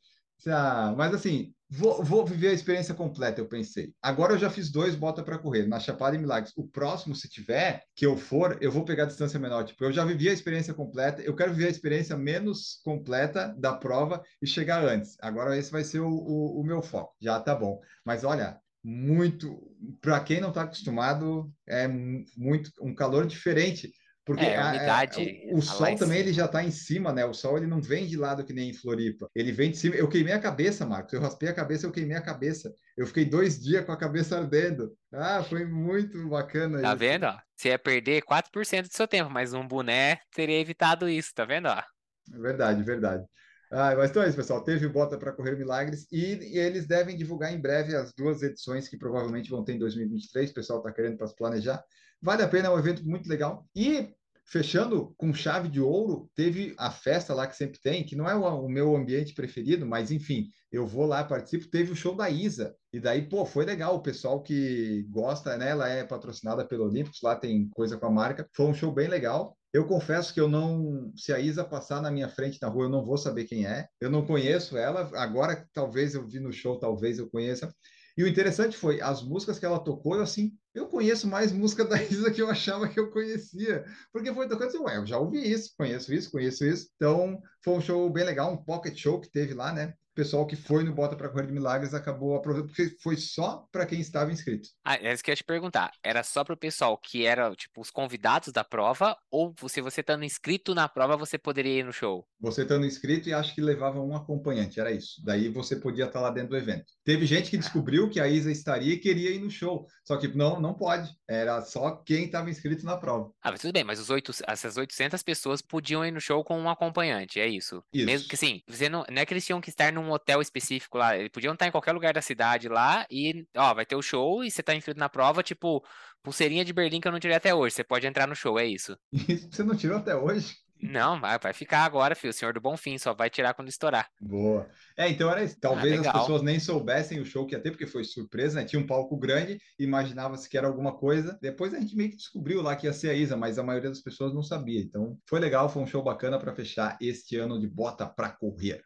Ah, 0.47 0.95
mas 0.97 1.13
assim, 1.15 1.53
vou, 1.69 2.03
vou 2.03 2.25
viver 2.25 2.49
a 2.49 2.53
experiência 2.53 2.95
completa, 2.95 3.41
eu 3.41 3.49
pensei. 3.49 3.93
Agora 4.01 4.33
eu 4.33 4.39
já 4.39 4.49
fiz 4.49 4.71
dois 4.71 4.95
bota 4.95 5.23
para 5.23 5.39
correr, 5.39 5.67
na 5.67 5.79
Chapada 5.79 6.17
e 6.17 6.19
Milagres. 6.19 6.53
O 6.57 6.67
próximo, 6.67 7.15
se 7.15 7.29
tiver, 7.29 7.83
que 7.95 8.07
eu 8.07 8.17
for, 8.17 8.57
eu 8.61 8.71
vou 8.73 8.85
pegar 8.85 9.03
a 9.05 9.07
distância 9.07 9.39
menor. 9.39 9.65
Tipo, 9.65 9.85
eu 9.85 9.93
já 9.93 10.05
vivi 10.05 10.29
a 10.29 10.33
experiência 10.33 10.73
completa, 10.73 11.21
eu 11.23 11.37
quero 11.37 11.53
viver 11.53 11.67
a 11.67 11.71
experiência 11.71 12.17
menos 12.17 12.81
completa 12.85 13.55
da 13.59 13.75
prova 13.75 14.23
e 14.41 14.47
chegar 14.47 14.83
antes. 14.85 15.17
Agora 15.21 15.57
esse 15.59 15.71
vai 15.71 15.85
ser 15.85 16.01
o, 16.01 16.09
o, 16.09 16.61
o 16.61 16.65
meu 16.65 16.81
foco. 16.83 17.15
Já 17.21 17.39
tá 17.41 17.55
bom. 17.55 17.79
Mas 18.05 18.25
olha, 18.25 18.59
muito, 18.83 19.61
para 20.01 20.21
quem 20.21 20.41
não 20.41 20.49
está 20.49 20.63
acostumado, 20.63 21.53
é 21.67 21.87
mu- 21.87 22.25
muito 22.37 22.71
um 22.81 22.95
calor 22.95 23.27
diferente. 23.27 23.93
Porque 24.25 24.45
É, 24.45 24.57
a 24.57 24.63
a- 24.63 24.67
a- 24.67 24.71
umidade 24.71 25.41
o, 25.53 25.61
sol 25.63 25.97
também 25.97 26.19
ele 26.21 26.33
já 26.33 26.45
está 26.45 26.63
em 26.63 26.71
cima, 26.71 27.13
né? 27.13 27.25
O 27.25 27.33
sol 27.33 27.57
ele 27.57 27.67
não 27.67 27.81
vem 27.81 28.07
de 28.07 28.17
lado 28.17 28.45
que 28.45 28.53
nem 28.53 28.71
em 28.71 28.75
Floripa. 28.75 29.29
Ele 29.35 29.51
vem 29.51 29.71
de 29.71 29.79
cima. 29.79 29.97
Eu 29.97 30.09
queimei 30.09 30.33
a 30.35 30.39
cabeça, 30.41 30.87
Marcos. 30.87 31.13
Eu 31.13 31.21
raspei 31.21 31.49
a 31.49 31.55
cabeça, 31.55 31.87
eu 31.87 31.91
queimei 31.93 32.17
a 32.17 32.23
cabeça. 32.23 32.73
Eu 32.97 33.07
fiquei 33.07 33.25
dois 33.25 33.59
dias 33.59 33.85
com 33.85 33.93
a 33.93 33.97
cabeça 33.97 34.37
ardendo. 34.39 34.93
Ah, 35.13 35.43
foi 35.43 35.65
muito 35.65 36.29
bacana 36.29 36.81
Tá 36.81 36.89
isso. 36.89 36.99
vendo, 36.99 37.25
ó? 37.25 37.37
Você 37.57 37.69
ia 37.71 37.79
perder 37.79 38.23
4% 38.23 38.89
do 38.89 38.95
seu 38.95 39.09
tempo, 39.09 39.31
mas 39.31 39.53
um 39.53 39.67
boné 39.67 40.21
teria 40.35 40.61
evitado 40.61 41.09
isso, 41.09 41.33
tá 41.35 41.45
vendo, 41.45 41.67
ó? 41.69 41.83
Verdade, 42.29 42.83
verdade. 42.83 43.25
Ah, 43.73 43.95
mas 43.97 44.11
então 44.11 44.23
é 44.23 44.29
isso, 44.29 44.37
pessoal. 44.37 44.65
Teve 44.65 44.87
o 44.87 44.93
Bota 44.93 45.17
para 45.19 45.33
Correr 45.33 45.57
Milagres 45.57 46.07
e, 46.11 46.35
e 46.55 46.59
eles 46.59 46.87
devem 46.87 47.17
divulgar 47.17 47.53
em 47.53 47.61
breve 47.61 47.95
as 47.95 48.13
duas 48.13 48.43
edições 48.43 48.89
que 48.89 48.99
provavelmente 48.99 49.49
vão 49.51 49.65
ter 49.65 49.75
em 49.75 49.79
2023. 49.79 50.51
O 50.51 50.55
pessoal 50.55 50.79
está 50.81 50.93
querendo 50.93 51.17
para 51.17 51.27
se 51.29 51.37
planejar. 51.37 51.83
Vale 52.23 52.43
a 52.43 52.49
pena, 52.49 52.69
é 52.69 52.71
um 52.71 52.79
evento 52.79 53.05
muito 53.05 53.29
legal. 53.29 53.67
E 53.75 54.15
fechando 54.51 55.15
com 55.17 55.33
chave 55.33 55.69
de 55.69 55.81
ouro, 55.81 56.29
teve 56.35 56.75
a 56.77 56.91
festa 56.91 57.33
lá 57.33 57.47
que 57.47 57.57
sempre 57.57 57.81
tem, 57.81 58.05
que 58.05 58.17
não 58.17 58.29
é 58.29 58.35
o, 58.35 58.69
meu 58.69 58.97
ambiente 58.97 59.33
preferido, 59.33 59.87
mas 59.87 60.11
enfim, 60.11 60.49
eu 60.73 60.87
vou 60.87 61.07
lá, 61.07 61.23
participo. 61.23 61.71
Teve 61.71 61.93
o 61.93 61.97
show 61.97 62.17
da 62.17 62.29
Isa. 62.29 62.75
E 62.93 62.99
daí, 62.99 63.29
pô, 63.29 63.47
foi 63.47 63.65
legal. 63.65 63.95
O 63.95 64.03
pessoal 64.03 64.43
que 64.43 65.07
gosta, 65.09 65.57
né? 65.57 65.71
Ela 65.71 65.89
é 65.89 66.05
patrocinada 66.05 66.67
pelo 66.67 66.85
Olímpicos, 66.85 67.21
lá 67.23 67.37
tem 67.37 67.69
coisa 67.71 67.97
com 67.97 68.07
a 68.07 68.11
marca. 68.11 68.49
Foi 68.55 68.67
um 68.67 68.75
show 68.75 68.93
bem 68.93 69.09
legal. 69.09 69.57
Eu 69.73 69.87
confesso 69.87 70.35
que 70.35 70.41
eu 70.41 70.49
não, 70.49 71.13
se 71.17 71.33
a 71.33 71.39
Isa 71.39 71.65
passar 71.65 72.03
na 72.03 72.11
minha 72.11 72.29
frente 72.29 72.59
na 72.61 72.69
rua, 72.69 72.85
eu 72.85 72.91
não 72.91 73.05
vou 73.05 73.17
saber 73.17 73.45
quem 73.45 73.67
é. 73.67 73.87
Eu 74.01 74.11
não 74.11 74.27
conheço 74.27 74.77
ela. 74.77 75.09
Agora, 75.15 75.65
talvez 75.73 76.15
eu 76.15 76.27
vi 76.27 76.41
no 76.41 76.53
show, 76.53 76.77
talvez 76.77 77.21
eu 77.21 77.31
conheça. 77.31 77.73
E 78.17 78.25
o 78.25 78.29
interessante 78.29 78.77
foi 78.77 79.01
as 79.01 79.23
músicas 79.23 79.59
que 79.59 79.65
ela 79.65 79.79
tocou, 79.79 80.17
eu 80.17 80.23
assim, 80.23 80.53
eu 80.75 80.87
conheço 80.89 81.27
mais 81.27 81.53
música 81.53 81.85
da 81.85 81.97
Isa 82.03 82.31
que 82.31 82.41
eu 82.41 82.51
achava 82.51 82.89
que 82.89 82.99
eu 82.99 83.11
conhecia, 83.11 83.85
porque 84.13 84.33
foi 84.33 84.49
tocando 84.49 84.69
assim, 84.69 84.79
ué, 84.79 84.97
eu 84.97 85.07
já 85.07 85.19
ouvi 85.19 85.51
isso, 85.51 85.73
conheço 85.77 86.13
isso, 86.13 86.31
conheço 86.31 86.65
isso. 86.65 86.89
Então, 86.97 87.41
foi 87.63 87.75
um 87.75 87.81
show 87.81 88.09
bem 88.11 88.25
legal, 88.25 88.53
um 88.53 88.65
pocket 88.65 88.97
show 88.97 89.21
que 89.21 89.31
teve 89.31 89.55
lá, 89.55 89.73
né? 89.73 89.95
O 90.13 90.15
pessoal 90.15 90.45
que 90.45 90.57
foi 90.57 90.83
no 90.83 90.93
Bota 90.93 91.15
para 91.15 91.29
Correr 91.29 91.47
de 91.47 91.53
Milagres 91.53 91.95
acabou 91.95 92.35
aproveitando, 92.35 92.75
porque 92.75 92.97
foi 93.01 93.17
só 93.17 93.65
para 93.71 93.87
quem 93.87 94.01
estava 94.01 94.33
inscrito. 94.33 94.69
Ah, 94.85 94.97
é 94.97 95.13
isso 95.13 95.23
que 95.23 95.31
eu 95.31 95.33
ia 95.33 95.37
te 95.37 95.45
perguntar. 95.45 95.93
Era 96.03 96.25
só 96.25 96.43
pro 96.43 96.57
pessoal 96.57 96.99
que 96.99 97.25
era, 97.25 97.55
tipo, 97.55 97.81
os 97.81 97.93
convidados 97.93 98.53
da 98.53 98.65
prova, 98.65 99.17
ou 99.31 99.55
se 99.69 99.81
você 99.81 100.01
estando 100.01 100.25
inscrito 100.25 100.75
na 100.75 100.89
prova, 100.89 101.17
você 101.17 101.39
poderia 101.39 101.79
ir 101.79 101.85
no 101.85 101.93
show? 101.93 102.27
Você 102.41 102.63
estando 102.63 102.85
inscrito 102.85 103.29
e 103.29 103.33
acho 103.33 103.55
que 103.55 103.61
levava 103.61 104.01
um 104.01 104.17
acompanhante, 104.17 104.81
era 104.81 104.91
isso. 104.91 105.23
Daí 105.25 105.49
você 105.49 105.77
podia 105.77 106.07
estar 106.07 106.21
lá 106.21 106.31
dentro 106.31 106.51
do 106.51 106.57
evento. 106.57 106.87
Teve 107.05 107.25
gente 107.25 107.49
que 107.49 107.57
descobriu 107.57 108.11
que 108.11 108.19
a 108.19 108.27
Isa 108.27 108.51
estaria 108.51 108.95
e 108.95 108.99
queria 108.99 109.31
ir 109.31 109.39
no 109.39 109.51
show, 109.51 109.87
só 110.05 110.17
que 110.17 110.27
não, 110.27 110.60
não 110.61 110.75
pode. 110.75 111.11
Era 111.29 111.61
só 111.63 111.97
quem 111.97 112.25
estava 112.27 112.51
inscrito 112.51 112.85
na 112.85 112.97
prova. 112.97 113.33
Ah, 113.43 113.51
mas 113.51 113.61
tudo 113.61 113.73
bem, 113.73 113.85
mas 113.85 113.99
os 113.99 114.11
essas 114.47 114.77
800 114.77 115.23
pessoas 115.23 115.63
podiam 115.63 116.05
ir 116.05 116.11
no 116.11 116.21
show 116.21 116.43
com 116.45 116.59
um 116.59 116.69
acompanhante, 116.69 117.41
é 117.41 117.47
isso? 117.47 117.83
Isso. 117.93 118.07
Mesmo 118.07 118.29
que 118.29 118.35
assim, 118.35 118.63
você 118.67 118.89
não, 118.89 119.05
não 119.11 119.23
é 119.23 119.27
que 119.27 119.33
eles 119.33 119.47
tinham 119.47 119.61
que 119.61 119.71
estar 119.71 119.93
num 119.93 120.11
hotel 120.11 120.41
específico 120.41 120.99
lá, 120.99 121.17
eles 121.17 121.31
podiam 121.31 121.55
estar 121.55 121.67
em 121.67 121.71
qualquer 121.71 121.93
lugar 121.93 122.13
da 122.13 122.23
cidade 122.23 122.69
lá 122.69 123.07
e, 123.11 123.47
ó, 123.57 123.73
vai 123.73 123.87
ter 123.87 123.97
o 123.97 124.03
show 124.03 124.45
e 124.45 124.51
você 124.51 124.63
tá 124.63 124.75
inscrito 124.75 125.01
na 125.01 125.09
prova, 125.09 125.43
tipo, 125.43 125.85
pulseirinha 126.23 126.65
de 126.65 126.73
Berlim 126.73 127.01
que 127.01 127.09
eu 127.09 127.13
não 127.13 127.21
tirei 127.21 127.37
até 127.37 127.55
hoje, 127.55 127.75
você 127.75 127.85
pode 127.85 128.07
entrar 128.07 128.27
no 128.27 128.35
show, 128.35 128.59
é 128.59 128.67
isso? 128.67 128.97
Isso 129.29 129.49
você 129.51 129.63
não 129.63 129.77
tirou 129.77 129.99
até 129.99 130.15
hoje? 130.15 130.57
Não, 130.83 131.21
vai, 131.21 131.39
vai 131.39 131.53
ficar 131.53 131.85
agora, 131.85 132.15
filho, 132.15 132.31
o 132.31 132.35
Senhor 132.35 132.55
do 132.55 132.61
Bonfim, 132.61 132.99
só 132.99 133.13
vai 133.13 133.29
tirar 133.29 133.55
quando 133.55 133.69
estourar. 133.69 134.09
Boa. 134.21 134.69
É, 134.97 135.09
então 135.09 135.31
era 135.31 135.45
isso. 135.45 135.59
Talvez 135.61 135.93
as 135.93 136.07
legal. 136.07 136.21
pessoas 136.21 136.43
nem 136.43 136.59
soubessem 136.59 137.21
o 137.21 137.25
show 137.25 137.47
que 137.47 137.55
ia 137.55 137.61
ter, 137.61 137.71
porque 137.71 137.87
foi 137.87 138.05
surpresa, 138.05 138.61
né? 138.61 138.67
Tinha 138.67 138.81
um 138.81 138.87
palco 138.87 139.17
grande, 139.17 139.59
imaginava-se 139.79 140.49
que 140.49 140.57
era 140.57 140.67
alguma 140.67 140.97
coisa. 140.97 141.39
Depois 141.41 141.75
a 141.75 141.81
gente 141.81 141.97
meio 141.97 142.11
que 142.11 142.17
descobriu 142.17 142.63
lá 142.63 142.75
que 142.77 142.87
ia 142.87 142.93
ser 142.93 143.11
a 143.11 143.15
Isa, 143.15 143.37
mas 143.37 143.59
a 143.59 143.63
maioria 143.63 143.91
das 143.91 144.01
pessoas 144.01 144.35
não 144.35 144.43
sabia. 144.43 144.81
Então 144.81 145.19
foi 145.29 145.41
legal, 145.41 145.69
foi 145.69 145.83
um 145.83 145.87
show 145.87 146.03
bacana 146.03 146.39
para 146.39 146.55
fechar 146.55 146.97
este 147.01 147.37
ano 147.37 147.61
de 147.61 147.69
Bota 147.69 148.07
para 148.07 148.31
Correr. 148.31 148.83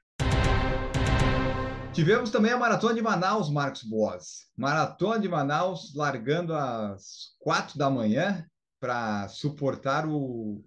Tivemos 1.95 2.29
também 2.29 2.51
a 2.51 2.59
Maratona 2.59 2.93
de 2.93 3.01
Manaus, 3.01 3.49
Marcos 3.49 3.85
Boas. 3.85 4.49
Maratona 4.57 5.21
de 5.21 5.29
Manaus 5.29 5.95
largando 5.95 6.53
às 6.53 7.37
quatro 7.39 7.79
da 7.79 7.89
manhã 7.89 8.45
para 8.81 9.29
suportar 9.29 10.05
o. 10.05 10.65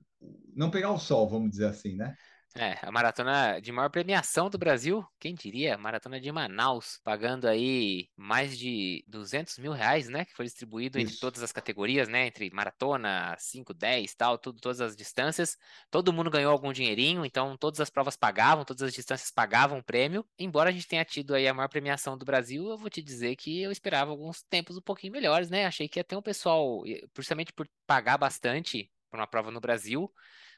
Não 0.58 0.72
pegar 0.72 0.92
o 0.92 0.98
sol, 0.98 1.30
vamos 1.30 1.52
dizer 1.52 1.68
assim, 1.68 1.96
né? 1.96 2.16
É, 2.56 2.76
a 2.82 2.92
maratona 2.92 3.60
de 3.62 3.72
maior 3.72 3.90
premiação 3.90 4.50
do 4.50 4.58
Brasil, 4.58 5.06
quem 5.20 5.36
diria? 5.36 5.78
Maratona 5.78 6.20
de 6.20 6.32
Manaus, 6.32 7.00
pagando 7.04 7.48
aí 7.48 8.10
mais 8.18 8.58
de 8.58 9.06
200 9.08 9.60
mil 9.60 9.72
reais, 9.72 10.10
né? 10.10 10.26
Que 10.26 10.34
foi 10.34 10.46
distribuído 10.46 10.98
entre 10.98 11.12
Isso. 11.12 11.22
todas 11.22 11.44
as 11.44 11.52
categorias, 11.52 12.08
né? 12.08 12.26
Entre 12.26 12.50
maratona, 12.50 13.36
5, 13.38 13.76
10, 13.76 14.16
tal, 14.16 14.40
tudo, 14.40 14.60
todas 14.60 14.82
as 14.82 14.96
distâncias. 14.96 15.56
Todo 15.92 16.12
mundo 16.12 16.32
ganhou 16.32 16.52
algum 16.52 16.74
dinheirinho, 16.74 17.24
então 17.24 17.56
todas 17.56 17.80
as 17.80 17.92
provas 17.92 18.18
pagavam, 18.18 18.66
todas 18.66 18.82
as 18.82 18.94
distâncias 18.94 19.30
pagavam 19.30 19.78
o 19.78 19.84
prêmio. 19.84 20.26
Embora 20.40 20.72
a 20.72 20.74
gente 20.74 20.88
tenha 20.88 21.06
tido 21.06 21.36
aí 21.36 21.48
a 21.48 21.54
maior 21.54 21.70
premiação 21.70 22.18
do 22.18 22.26
Brasil, 22.26 22.68
eu 22.68 22.78
vou 22.78 22.90
te 22.90 23.04
dizer 23.04 23.36
que 23.36 23.62
eu 23.62 23.72
esperava 23.72 24.10
alguns 24.10 24.42
tempos 24.42 24.76
um 24.78 24.82
pouquinho 24.82 25.14
melhores, 25.14 25.52
né? 25.52 25.68
Achei 25.68 25.88
que 25.88 26.00
ia 26.00 26.04
ter 26.04 26.16
um 26.16 26.24
pessoal, 26.24 26.82
justamente 27.16 27.54
por 27.54 27.70
pagar 27.86 28.18
bastante 28.18 28.92
por 29.12 29.20
uma 29.20 29.28
prova 29.28 29.52
no 29.52 29.60
Brasil. 29.60 30.12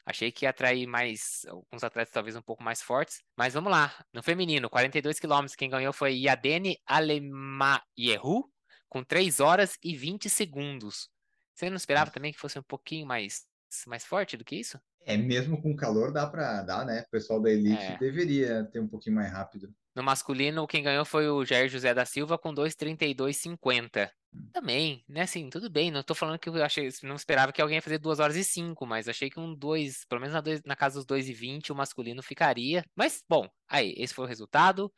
Achei 0.09 0.31
que 0.31 0.43
ia 0.45 0.49
atrair 0.49 0.87
mais 0.87 1.45
alguns 1.47 1.83
atletas 1.83 2.11
talvez 2.11 2.35
um 2.35 2.41
pouco 2.41 2.63
mais 2.63 2.81
fortes. 2.81 3.21
Mas 3.37 3.53
vamos 3.53 3.71
lá. 3.71 3.93
No 4.11 4.23
feminino, 4.23 4.67
42 4.67 5.19
quilômetros, 5.19 5.55
quem 5.55 5.69
ganhou 5.69 5.93
foi 5.93 6.15
Yadene 6.15 6.79
Alemayehu, 6.83 8.51
com 8.89 9.03
3 9.03 9.39
horas 9.39 9.77
e 9.83 9.95
20 9.95 10.27
segundos. 10.27 11.11
Você 11.53 11.69
não 11.69 11.77
esperava 11.77 12.09
também 12.09 12.33
que 12.33 12.39
fosse 12.39 12.57
um 12.57 12.63
pouquinho 12.63 13.05
mais, 13.05 13.45
mais 13.85 14.03
forte 14.03 14.35
do 14.35 14.43
que 14.43 14.55
isso? 14.55 14.81
É, 15.05 15.17
mesmo 15.17 15.61
com 15.61 15.75
calor 15.75 16.11
dá 16.11 16.27
para 16.27 16.61
dar, 16.63 16.85
né? 16.85 17.01
O 17.01 17.09
pessoal 17.09 17.41
da 17.41 17.49
Elite 17.51 17.93
É. 17.93 17.99
deveria 17.99 18.63
ter 18.65 18.79
um 18.79 18.87
pouquinho 18.87 19.15
mais 19.15 19.31
rápido. 19.31 19.73
No 19.95 20.03
masculino, 20.03 20.67
quem 20.67 20.83
ganhou 20.83 21.03
foi 21.05 21.27
o 21.29 21.43
Jair 21.45 21.67
José 21.69 21.93
da 21.93 22.05
Silva 22.05 22.37
com 22.37 22.53
2:32:50. 22.53 24.11
Também, 24.51 25.03
né? 25.07 25.21
Assim, 25.21 25.47
tudo 25.49 25.69
bem. 25.69 25.91
Não 25.91 26.01
tô 26.03 26.15
falando 26.15 26.39
que 26.39 26.49
eu 26.49 26.63
achei, 26.63 26.89
não 27.03 27.15
esperava 27.15 27.51
que 27.53 27.61
alguém 27.61 27.75
ia 27.77 27.81
fazer 27.81 27.99
2 27.99 28.19
horas 28.19 28.35
e 28.35 28.43
5, 28.43 28.85
mas 28.85 29.07
achei 29.07 29.29
que 29.29 29.39
um 29.39 29.53
2, 29.55 30.05
pelo 30.05 30.21
menos 30.21 30.33
na, 30.33 30.41
dois- 30.41 30.61
na 30.65 30.75
casa 30.75 30.95
dos 30.95 31.05
2 31.05 31.29
e 31.29 31.33
20, 31.33 31.71
o 31.71 31.75
masculino 31.75 32.23
ficaria. 32.23 32.83
Mas, 32.95 33.23
bom, 33.29 33.47
aí, 33.69 33.93
esse 33.97 34.13
foi 34.13 34.25
o 34.25 34.27
resultado. 34.27 34.91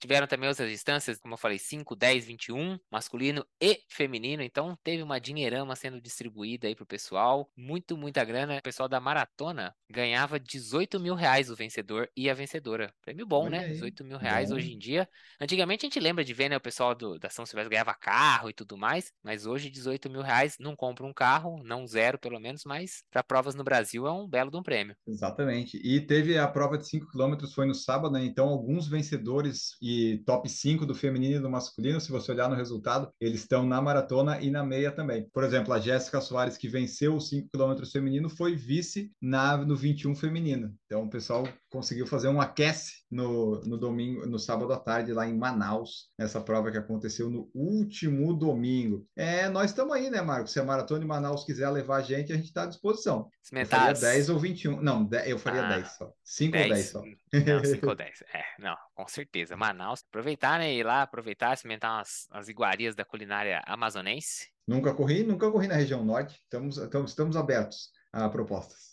Tiveram 0.00 0.26
também 0.26 0.48
outras 0.48 0.70
distâncias, 0.70 1.18
como 1.18 1.34
eu 1.34 1.38
falei, 1.38 1.58
5, 1.58 1.94
10, 1.94 2.24
21, 2.26 2.78
masculino 2.90 3.44
e 3.60 3.80
feminino. 3.88 4.42
Então 4.42 4.76
teve 4.82 5.02
uma 5.02 5.20
dinheirama 5.20 5.76
sendo 5.76 6.00
distribuída 6.00 6.66
aí 6.66 6.74
pro 6.74 6.86
pessoal. 6.86 7.50
Muito, 7.54 7.96
muita 7.96 8.24
grana. 8.24 8.56
O 8.56 8.62
pessoal 8.62 8.88
da 8.88 8.98
maratona 8.98 9.74
ganhava 9.90 10.40
18 10.40 10.98
mil 10.98 11.14
reais 11.14 11.50
o 11.50 11.54
vencedor 11.54 12.08
e 12.16 12.30
a 12.30 12.34
vencedora. 12.34 12.92
Prêmio 13.02 13.26
bom, 13.26 13.44
Olha 13.44 13.60
né? 13.60 13.64
aí. 13.66 13.72
18 13.72 14.04
mil 14.04 14.16
reais 14.16 14.48
Bom. 14.48 14.56
hoje 14.56 14.72
em 14.72 14.78
dia. 14.78 15.08
Antigamente 15.38 15.84
a 15.84 15.88
gente 15.88 16.00
lembra 16.00 16.24
de 16.24 16.32
ver, 16.32 16.48
né? 16.48 16.56
O 16.56 16.60
pessoal 16.60 16.94
do, 16.94 17.18
da 17.18 17.28
São 17.28 17.44
Silvestre 17.44 17.70
ganhava 17.70 17.94
carro 17.94 18.48
e 18.48 18.54
tudo 18.54 18.78
mais. 18.78 19.12
Mas 19.22 19.44
hoje 19.44 19.68
18 19.68 20.08
mil 20.08 20.22
reais 20.22 20.56
não 20.58 20.74
compra 20.74 21.04
um 21.04 21.12
carro, 21.12 21.62
não 21.62 21.86
zero 21.86 22.18
pelo 22.18 22.40
menos, 22.40 22.64
mas 22.64 23.04
para 23.10 23.22
provas 23.22 23.54
no 23.54 23.64
Brasil 23.64 24.06
é 24.06 24.12
um 24.12 24.26
belo 24.26 24.50
de 24.50 24.56
um 24.56 24.62
prêmio. 24.62 24.96
Exatamente. 25.06 25.76
E 25.76 26.00
teve 26.00 26.38
a 26.38 26.48
prova 26.48 26.78
de 26.78 26.88
5 26.88 27.06
km, 27.10 27.46
foi 27.54 27.66
no 27.66 27.74
sábado, 27.74 28.12
né? 28.12 28.24
Então, 28.24 28.48
alguns 28.48 28.88
vencedores 28.88 29.76
e 29.80 29.89
top 30.26 30.48
5 30.48 30.86
do 30.86 30.94
feminino 30.94 31.36
e 31.36 31.40
do 31.40 31.50
masculino, 31.50 32.00
se 32.00 32.10
você 32.10 32.32
olhar 32.32 32.48
no 32.48 32.56
resultado, 32.56 33.10
eles 33.20 33.40
estão 33.40 33.66
na 33.66 33.80
maratona 33.80 34.40
e 34.40 34.50
na 34.50 34.64
meia 34.64 34.90
também. 34.90 35.28
Por 35.32 35.44
exemplo, 35.44 35.72
a 35.72 35.78
Jéssica 35.78 36.20
Soares, 36.20 36.56
que 36.56 36.68
venceu 36.68 37.14
os 37.16 37.28
5 37.28 37.48
km 37.52 37.84
feminino, 37.90 38.28
foi 38.28 38.54
vice 38.54 39.10
na, 39.20 39.56
no 39.56 39.76
21 39.76 40.14
feminino. 40.14 40.74
Então, 40.86 41.04
o 41.04 41.10
pessoal 41.10 41.46
conseguiu 41.70 42.06
fazer 42.06 42.28
um 42.28 42.40
aquece 42.40 43.04
no, 43.10 43.60
no 43.62 43.78
domingo, 43.78 44.26
no 44.26 44.38
sábado 44.38 44.72
à 44.72 44.78
tarde, 44.78 45.12
lá 45.12 45.26
em 45.26 45.36
Manaus, 45.36 46.10
nessa 46.18 46.40
prova 46.40 46.70
que 46.70 46.76
aconteceu 46.78 47.30
no 47.30 47.48
último 47.54 48.34
domingo. 48.34 49.06
É, 49.16 49.48
nós 49.48 49.70
estamos 49.70 49.94
aí, 49.94 50.10
né, 50.10 50.20
Marcos? 50.20 50.52
Se 50.52 50.60
a 50.60 50.64
Maratona 50.64 51.00
de 51.00 51.06
Manaus 51.06 51.44
quiser 51.44 51.70
levar 51.70 51.96
a 51.98 52.02
gente, 52.02 52.32
a 52.32 52.36
gente 52.36 52.46
está 52.46 52.64
à 52.64 52.66
disposição. 52.66 53.20
Eu 53.20 53.30
Cimentar 53.42 53.78
faria 53.80 53.92
as- 53.92 54.00
10 54.00 54.28
ou 54.28 54.38
21. 54.38 54.80
Não, 54.82 55.04
10 55.04 55.28
eu 55.28 55.38
faria 55.38 55.62
Ah, 55.64 55.68
10 55.76 55.88
só. 55.92 56.12
5 56.24 56.56
ou 56.58 56.68
10 56.68 56.86
só. 56.86 57.02
Não, 57.02 57.10
5 57.64 57.86
ou 57.88 57.94
10. 57.94 58.22
É, 58.34 58.42
não, 58.58 58.76
com 58.94 59.06
certeza. 59.08 59.56
Manaus. 59.56 60.02
Aproveitar, 60.08 60.58
né? 60.58 60.72
Ir 60.74 60.84
lá, 60.84 61.02
aproveitar, 61.02 61.54
experimentar 61.54 61.98
umas, 61.98 62.26
as 62.30 62.48
iguarias 62.48 62.94
da 62.94 63.04
culinária 63.04 63.62
amazonense. 63.66 64.48
Nunca 64.66 64.92
corri, 64.94 65.22
nunca 65.24 65.50
corri 65.50 65.66
na 65.68 65.74
região 65.76 66.04
norte. 66.04 66.38
Estamos, 66.44 66.76
estamos, 66.78 67.10
estamos 67.10 67.36
abertos 67.36 67.90
a 68.12 68.28
propostas. 68.28 68.89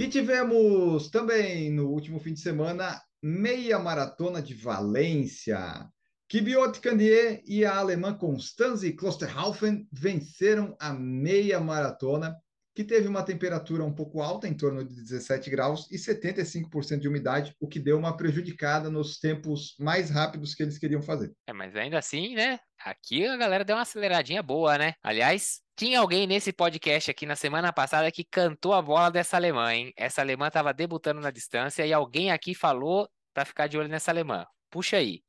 E 0.00 0.08
tivemos 0.08 1.10
também 1.10 1.70
no 1.70 1.90
último 1.90 2.18
fim 2.18 2.32
de 2.32 2.40
semana 2.40 2.98
meia 3.22 3.78
maratona 3.78 4.40
de 4.40 4.54
Valência. 4.54 5.86
Kibiot 6.26 6.80
Candier 6.80 7.42
e 7.46 7.66
a 7.66 7.76
alemã 7.76 8.14
Constanze 8.14 8.94
Klosterhaufen 8.94 9.86
venceram 9.92 10.74
a 10.80 10.94
meia 10.94 11.60
maratona, 11.60 12.34
que 12.80 12.84
teve 12.84 13.06
uma 13.06 13.22
temperatura 13.22 13.84
um 13.84 13.92
pouco 13.92 14.22
alta, 14.22 14.48
em 14.48 14.54
torno 14.54 14.82
de 14.82 14.94
17 14.94 15.50
graus, 15.50 15.86
e 15.90 15.96
75% 15.96 16.98
de 16.98 17.08
umidade, 17.08 17.54
o 17.60 17.68
que 17.68 17.78
deu 17.78 17.98
uma 17.98 18.16
prejudicada 18.16 18.88
nos 18.88 19.18
tempos 19.18 19.74
mais 19.78 20.08
rápidos 20.08 20.54
que 20.54 20.62
eles 20.62 20.78
queriam 20.78 21.02
fazer. 21.02 21.30
É, 21.46 21.52
mas 21.52 21.76
ainda 21.76 21.98
assim, 21.98 22.34
né? 22.34 22.58
Aqui 22.82 23.26
a 23.26 23.36
galera 23.36 23.66
deu 23.66 23.76
uma 23.76 23.82
aceleradinha 23.82 24.42
boa, 24.42 24.78
né? 24.78 24.94
Aliás, 25.02 25.60
tinha 25.76 26.00
alguém 26.00 26.26
nesse 26.26 26.54
podcast 26.54 27.10
aqui 27.10 27.26
na 27.26 27.36
semana 27.36 27.70
passada 27.70 28.10
que 28.10 28.24
cantou 28.24 28.72
a 28.72 28.80
bola 28.80 29.10
dessa 29.10 29.36
alemã, 29.36 29.74
hein? 29.74 29.92
Essa 29.94 30.22
alemã 30.22 30.48
tava 30.48 30.72
debutando 30.72 31.20
na 31.20 31.30
distância 31.30 31.84
e 31.84 31.92
alguém 31.92 32.30
aqui 32.30 32.54
falou 32.54 33.06
pra 33.34 33.44
ficar 33.44 33.66
de 33.66 33.76
olho 33.76 33.90
nessa 33.90 34.10
alemã. 34.10 34.46
Puxa 34.70 34.96
aí. 34.96 35.20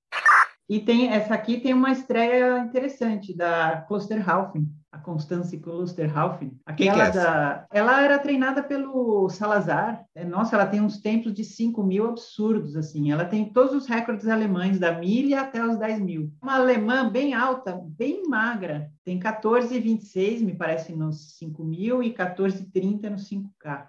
E 0.71 0.79
tem 0.79 1.09
essa 1.09 1.33
aqui 1.33 1.59
tem 1.59 1.73
uma 1.73 1.91
estreia 1.91 2.59
interessante 2.59 3.35
da 3.35 3.81
Klosterhaufen, 3.89 4.65
a 4.89 4.97
Constance 4.97 5.57
Klosterhaufen. 5.57 6.57
Quem 6.67 6.75
que 6.75 6.87
é 6.87 6.91
Aquela 6.91 7.07
essa? 7.09 7.23
da, 7.23 7.67
ela 7.73 8.01
era 8.01 8.17
treinada 8.17 8.63
pelo 8.63 9.27
Salazar. 9.27 10.05
É, 10.15 10.23
Nossa, 10.23 10.55
ela 10.55 10.65
tem 10.65 10.79
uns 10.79 11.01
tempos 11.01 11.33
de 11.33 11.43
5 11.43 11.83
mil 11.83 12.07
absurdos, 12.07 12.77
assim. 12.77 13.11
Ela 13.11 13.25
tem 13.25 13.51
todos 13.51 13.75
os 13.75 13.85
recordes 13.85 14.29
alemães, 14.29 14.79
da 14.79 14.93
milha 14.93 15.41
até 15.41 15.61
os 15.61 15.77
10 15.77 15.99
mil. 15.99 16.31
Uma 16.41 16.55
alemã 16.55 17.09
bem 17.09 17.33
alta, 17.33 17.77
bem 17.83 18.23
magra. 18.29 18.89
Tem 19.03 19.19
14,26, 19.19 20.39
me 20.39 20.55
parece, 20.55 20.93
nos 20.93 21.35
5 21.37 21.65
mil 21.65 22.01
e 22.01 22.13
14,30 22.13 23.09
no 23.09 23.17
5K. 23.17 23.87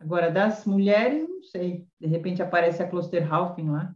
Agora, 0.00 0.30
das 0.30 0.66
mulheres, 0.66 1.28
não 1.28 1.42
sei. 1.42 1.84
De 2.00 2.06
repente 2.06 2.40
aparece 2.40 2.80
a 2.80 2.88
Klosterhaufen 2.88 3.70
lá. 3.70 3.92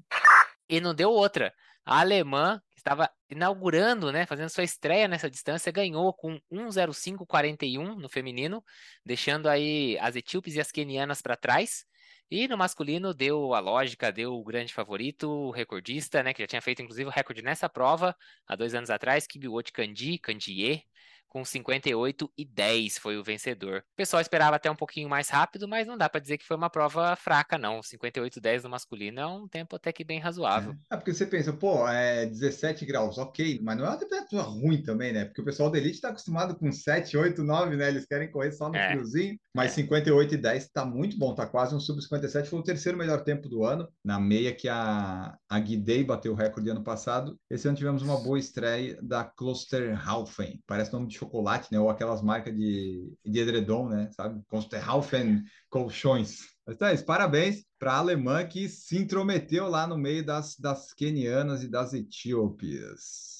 E 0.68 0.80
não 0.80 0.92
deu 0.92 1.10
outra. 1.10 1.52
Alemã 1.84 2.60
que 2.70 2.78
estava 2.78 3.10
inaugurando, 3.30 4.12
né, 4.12 4.26
fazendo 4.26 4.48
sua 4.50 4.64
estreia 4.64 5.08
nessa 5.08 5.30
distância, 5.30 5.72
ganhou 5.72 6.12
com 6.14 6.40
1:05:41 6.50 7.94
no 7.96 8.08
feminino, 8.08 8.62
deixando 9.04 9.48
aí 9.48 9.98
as 10.00 10.16
etíopes 10.16 10.54
e 10.54 10.60
as 10.60 10.70
quenianas 10.72 11.20
para 11.22 11.36
trás. 11.36 11.84
E 12.30 12.46
no 12.46 12.56
masculino 12.56 13.12
deu 13.12 13.54
a 13.54 13.60
lógica, 13.60 14.12
deu 14.12 14.34
o 14.34 14.44
grande 14.44 14.72
favorito, 14.72 15.28
o 15.28 15.50
recordista, 15.50 16.22
né, 16.22 16.32
que 16.32 16.42
já 16.42 16.46
tinha 16.46 16.62
feito 16.62 16.80
inclusive 16.82 17.08
o 17.08 17.12
recorde 17.12 17.42
nessa 17.42 17.68
prova 17.68 18.16
há 18.46 18.54
dois 18.56 18.74
anos 18.74 18.90
atrás, 18.90 19.26
Kibiwot 19.26 19.72
Kandi, 19.72 20.18
Kandie, 20.18 20.84
com 21.30 21.44
58 21.44 22.30
e 22.36 22.44
10 22.44 22.98
foi 22.98 23.16
o 23.16 23.24
vencedor. 23.24 23.78
O 23.92 23.96
pessoal 23.96 24.20
esperava 24.20 24.56
até 24.56 24.70
um 24.70 24.76
pouquinho 24.76 25.08
mais 25.08 25.30
rápido, 25.30 25.66
mas 25.68 25.86
não 25.86 25.96
dá 25.96 26.08
para 26.08 26.20
dizer 26.20 26.36
que 26.36 26.44
foi 26.44 26.56
uma 26.56 26.68
prova 26.68 27.14
fraca, 27.16 27.56
não. 27.56 27.82
58 27.82 28.36
e 28.36 28.40
10 28.40 28.64
no 28.64 28.70
masculino 28.70 29.20
é 29.20 29.26
um 29.26 29.48
tempo 29.48 29.76
até 29.76 29.92
que 29.92 30.04
bem 30.04 30.18
razoável. 30.18 30.74
É, 30.92 30.96
porque 30.96 31.14
você 31.14 31.24
pensa, 31.24 31.52
pô, 31.52 31.88
é 31.88 32.26
17 32.26 32.84
graus, 32.84 33.16
ok, 33.16 33.60
mas 33.62 33.78
não 33.78 33.86
é 33.86 33.88
uma 33.90 33.98
temperatura 33.98 34.42
ruim 34.42 34.82
também, 34.82 35.12
né? 35.12 35.24
Porque 35.24 35.40
o 35.40 35.44
pessoal 35.44 35.70
da 35.70 35.78
elite 35.78 35.94
está 35.94 36.08
acostumado 36.08 36.56
com 36.56 36.70
7, 36.72 37.16
8, 37.16 37.42
9, 37.44 37.76
né? 37.76 37.88
Eles 37.88 38.04
querem 38.06 38.30
correr 38.30 38.50
só 38.52 38.68
no 38.68 38.76
É, 38.76 38.90
friozinho, 38.90 39.38
mas 39.54 39.70
é. 39.72 39.74
58 39.76 40.34
e 40.34 40.36
10 40.36 40.68
tá 40.70 40.84
muito 40.84 41.16
bom, 41.16 41.32
tá 41.34 41.46
quase 41.46 41.74
um 41.74 41.80
sub 41.80 42.02
57, 42.02 42.48
foi 42.48 42.58
o 42.58 42.64
terceiro 42.64 42.98
melhor 42.98 43.22
tempo 43.22 43.48
do 43.48 43.64
ano, 43.64 43.88
na 44.04 44.18
meia 44.18 44.52
que 44.52 44.68
a, 44.68 45.36
a 45.48 45.60
Guidei 45.60 46.02
bateu 46.02 46.32
o 46.32 46.34
recorde 46.36 46.70
ano 46.70 46.82
passado. 46.82 47.38
Esse 47.48 47.68
ano 47.68 47.76
tivemos 47.76 48.02
uma 48.02 48.16
boa 48.18 48.38
estreia 48.38 48.98
da 49.00 49.22
Klosterhaufen, 49.24 50.60
parece 50.66 50.92
nome 50.92 51.06
de 51.06 51.19
chocolate, 51.20 51.68
né? 51.70 51.78
Ou 51.78 51.90
aquelas 51.90 52.22
marcas 52.22 52.54
de, 52.54 53.12
de 53.24 53.38
edredom, 53.38 53.88
né? 53.88 54.10
Sabe? 54.12 54.42
Klosterhaufen 54.48 55.42
colchões. 55.68 56.48
Tá 56.78 56.92
isso, 56.92 57.04
parabéns 57.04 57.64
para 57.78 57.94
a 57.94 57.98
alemã 57.98 58.46
que 58.46 58.68
se 58.68 58.96
intrometeu 58.96 59.68
lá 59.68 59.86
no 59.86 59.98
meio 59.98 60.24
das, 60.24 60.56
das 60.56 60.92
quenianas 60.92 61.62
e 61.62 61.68
das 61.68 61.92
etíopes. 61.92 63.39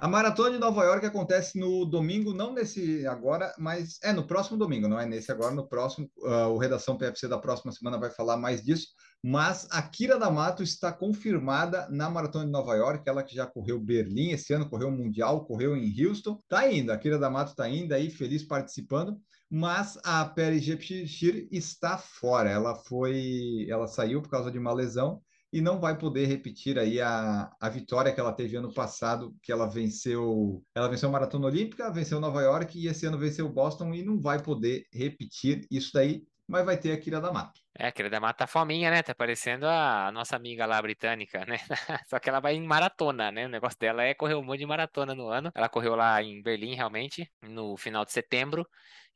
A 0.00 0.08
maratona 0.08 0.52
de 0.52 0.58
Nova 0.58 0.82
York 0.82 1.04
acontece 1.04 1.58
no 1.58 1.84
domingo, 1.84 2.32
não 2.32 2.54
nesse 2.54 3.06
agora, 3.06 3.54
mas 3.58 3.98
é 4.02 4.14
no 4.14 4.26
próximo 4.26 4.56
domingo, 4.56 4.88
não 4.88 4.98
é 4.98 5.04
nesse 5.04 5.30
agora, 5.30 5.54
no 5.54 5.68
próximo. 5.68 6.10
Uh, 6.20 6.48
o 6.48 6.56
Redação 6.56 6.96
PFC 6.96 7.28
da 7.28 7.36
próxima 7.36 7.70
semana 7.70 7.98
vai 7.98 8.08
falar 8.08 8.38
mais 8.38 8.62
disso. 8.62 8.86
Mas 9.22 9.68
a 9.70 9.82
Kira 9.82 10.18
D'Amato 10.18 10.62
está 10.62 10.90
confirmada 10.90 11.86
na 11.90 12.08
maratona 12.08 12.46
de 12.46 12.50
Nova 12.50 12.74
York, 12.76 13.06
ela 13.06 13.22
que 13.22 13.34
já 13.34 13.46
correu 13.46 13.78
Berlim 13.78 14.30
esse 14.30 14.54
ano, 14.54 14.70
correu 14.70 14.88
o 14.88 14.92
Mundial, 14.92 15.44
correu 15.44 15.76
em 15.76 15.94
Houston. 16.02 16.42
Tá 16.48 16.72
indo, 16.72 16.90
a 16.90 16.96
Kira 16.96 17.18
D'Amato 17.18 17.50
está 17.50 17.68
indo 17.68 17.92
aí, 17.92 18.08
feliz 18.08 18.42
participando 18.42 19.20
mas 19.52 19.98
a 20.04 20.24
Peri 20.24 20.60
Jepchir 20.60 21.48
está 21.50 21.98
fora. 21.98 22.48
Ela 22.48 22.76
foi, 22.76 23.66
ela 23.68 23.88
saiu 23.88 24.22
por 24.22 24.30
causa 24.30 24.48
de 24.48 24.60
uma 24.60 24.72
lesão 24.72 25.20
e 25.52 25.60
não 25.60 25.80
vai 25.80 25.98
poder 25.98 26.26
repetir 26.26 26.78
aí 26.78 27.00
a, 27.00 27.50
a 27.60 27.68
vitória 27.68 28.12
que 28.12 28.20
ela 28.20 28.32
teve 28.32 28.56
ano 28.56 28.72
passado, 28.72 29.34
que 29.42 29.50
ela 29.50 29.66
venceu, 29.66 30.62
ela 30.74 30.88
venceu 30.88 31.08
a 31.08 31.12
Maratona 31.12 31.46
Olímpica, 31.46 31.90
venceu 31.90 32.20
Nova 32.20 32.40
York 32.42 32.78
e 32.78 32.86
esse 32.86 33.06
ano 33.06 33.18
venceu 33.18 33.48
Boston 33.48 33.92
e 33.94 34.02
não 34.02 34.20
vai 34.20 34.42
poder 34.42 34.86
repetir 34.92 35.66
isso 35.70 35.90
daí, 35.92 36.22
mas 36.50 36.64
vai 36.64 36.76
ter 36.76 36.92
a 36.92 36.98
Kira 36.98 37.20
D'Amato. 37.20 37.60
É, 37.78 37.86
a 37.86 37.92
Kira 37.92 38.10
D'Amato 38.10 38.38
tá 38.38 38.46
fominha, 38.46 38.90
né? 38.90 39.02
Tá 39.02 39.14
parecendo 39.14 39.66
a 39.66 40.10
nossa 40.12 40.34
amiga 40.34 40.66
lá 40.66 40.82
britânica, 40.82 41.46
né? 41.46 41.58
Só 42.08 42.18
que 42.18 42.28
ela 42.28 42.40
vai 42.40 42.54
em 42.54 42.66
maratona, 42.66 43.30
né? 43.30 43.46
O 43.46 43.48
negócio 43.48 43.78
dela 43.78 44.02
é 44.02 44.14
correr 44.14 44.34
um 44.34 44.42
monte 44.42 44.58
de 44.58 44.66
maratona 44.66 45.14
no 45.14 45.28
ano. 45.28 45.52
Ela 45.54 45.68
correu 45.68 45.94
lá 45.94 46.20
em 46.20 46.42
Berlim, 46.42 46.74
realmente, 46.74 47.30
no 47.40 47.76
final 47.76 48.04
de 48.04 48.12
setembro. 48.12 48.66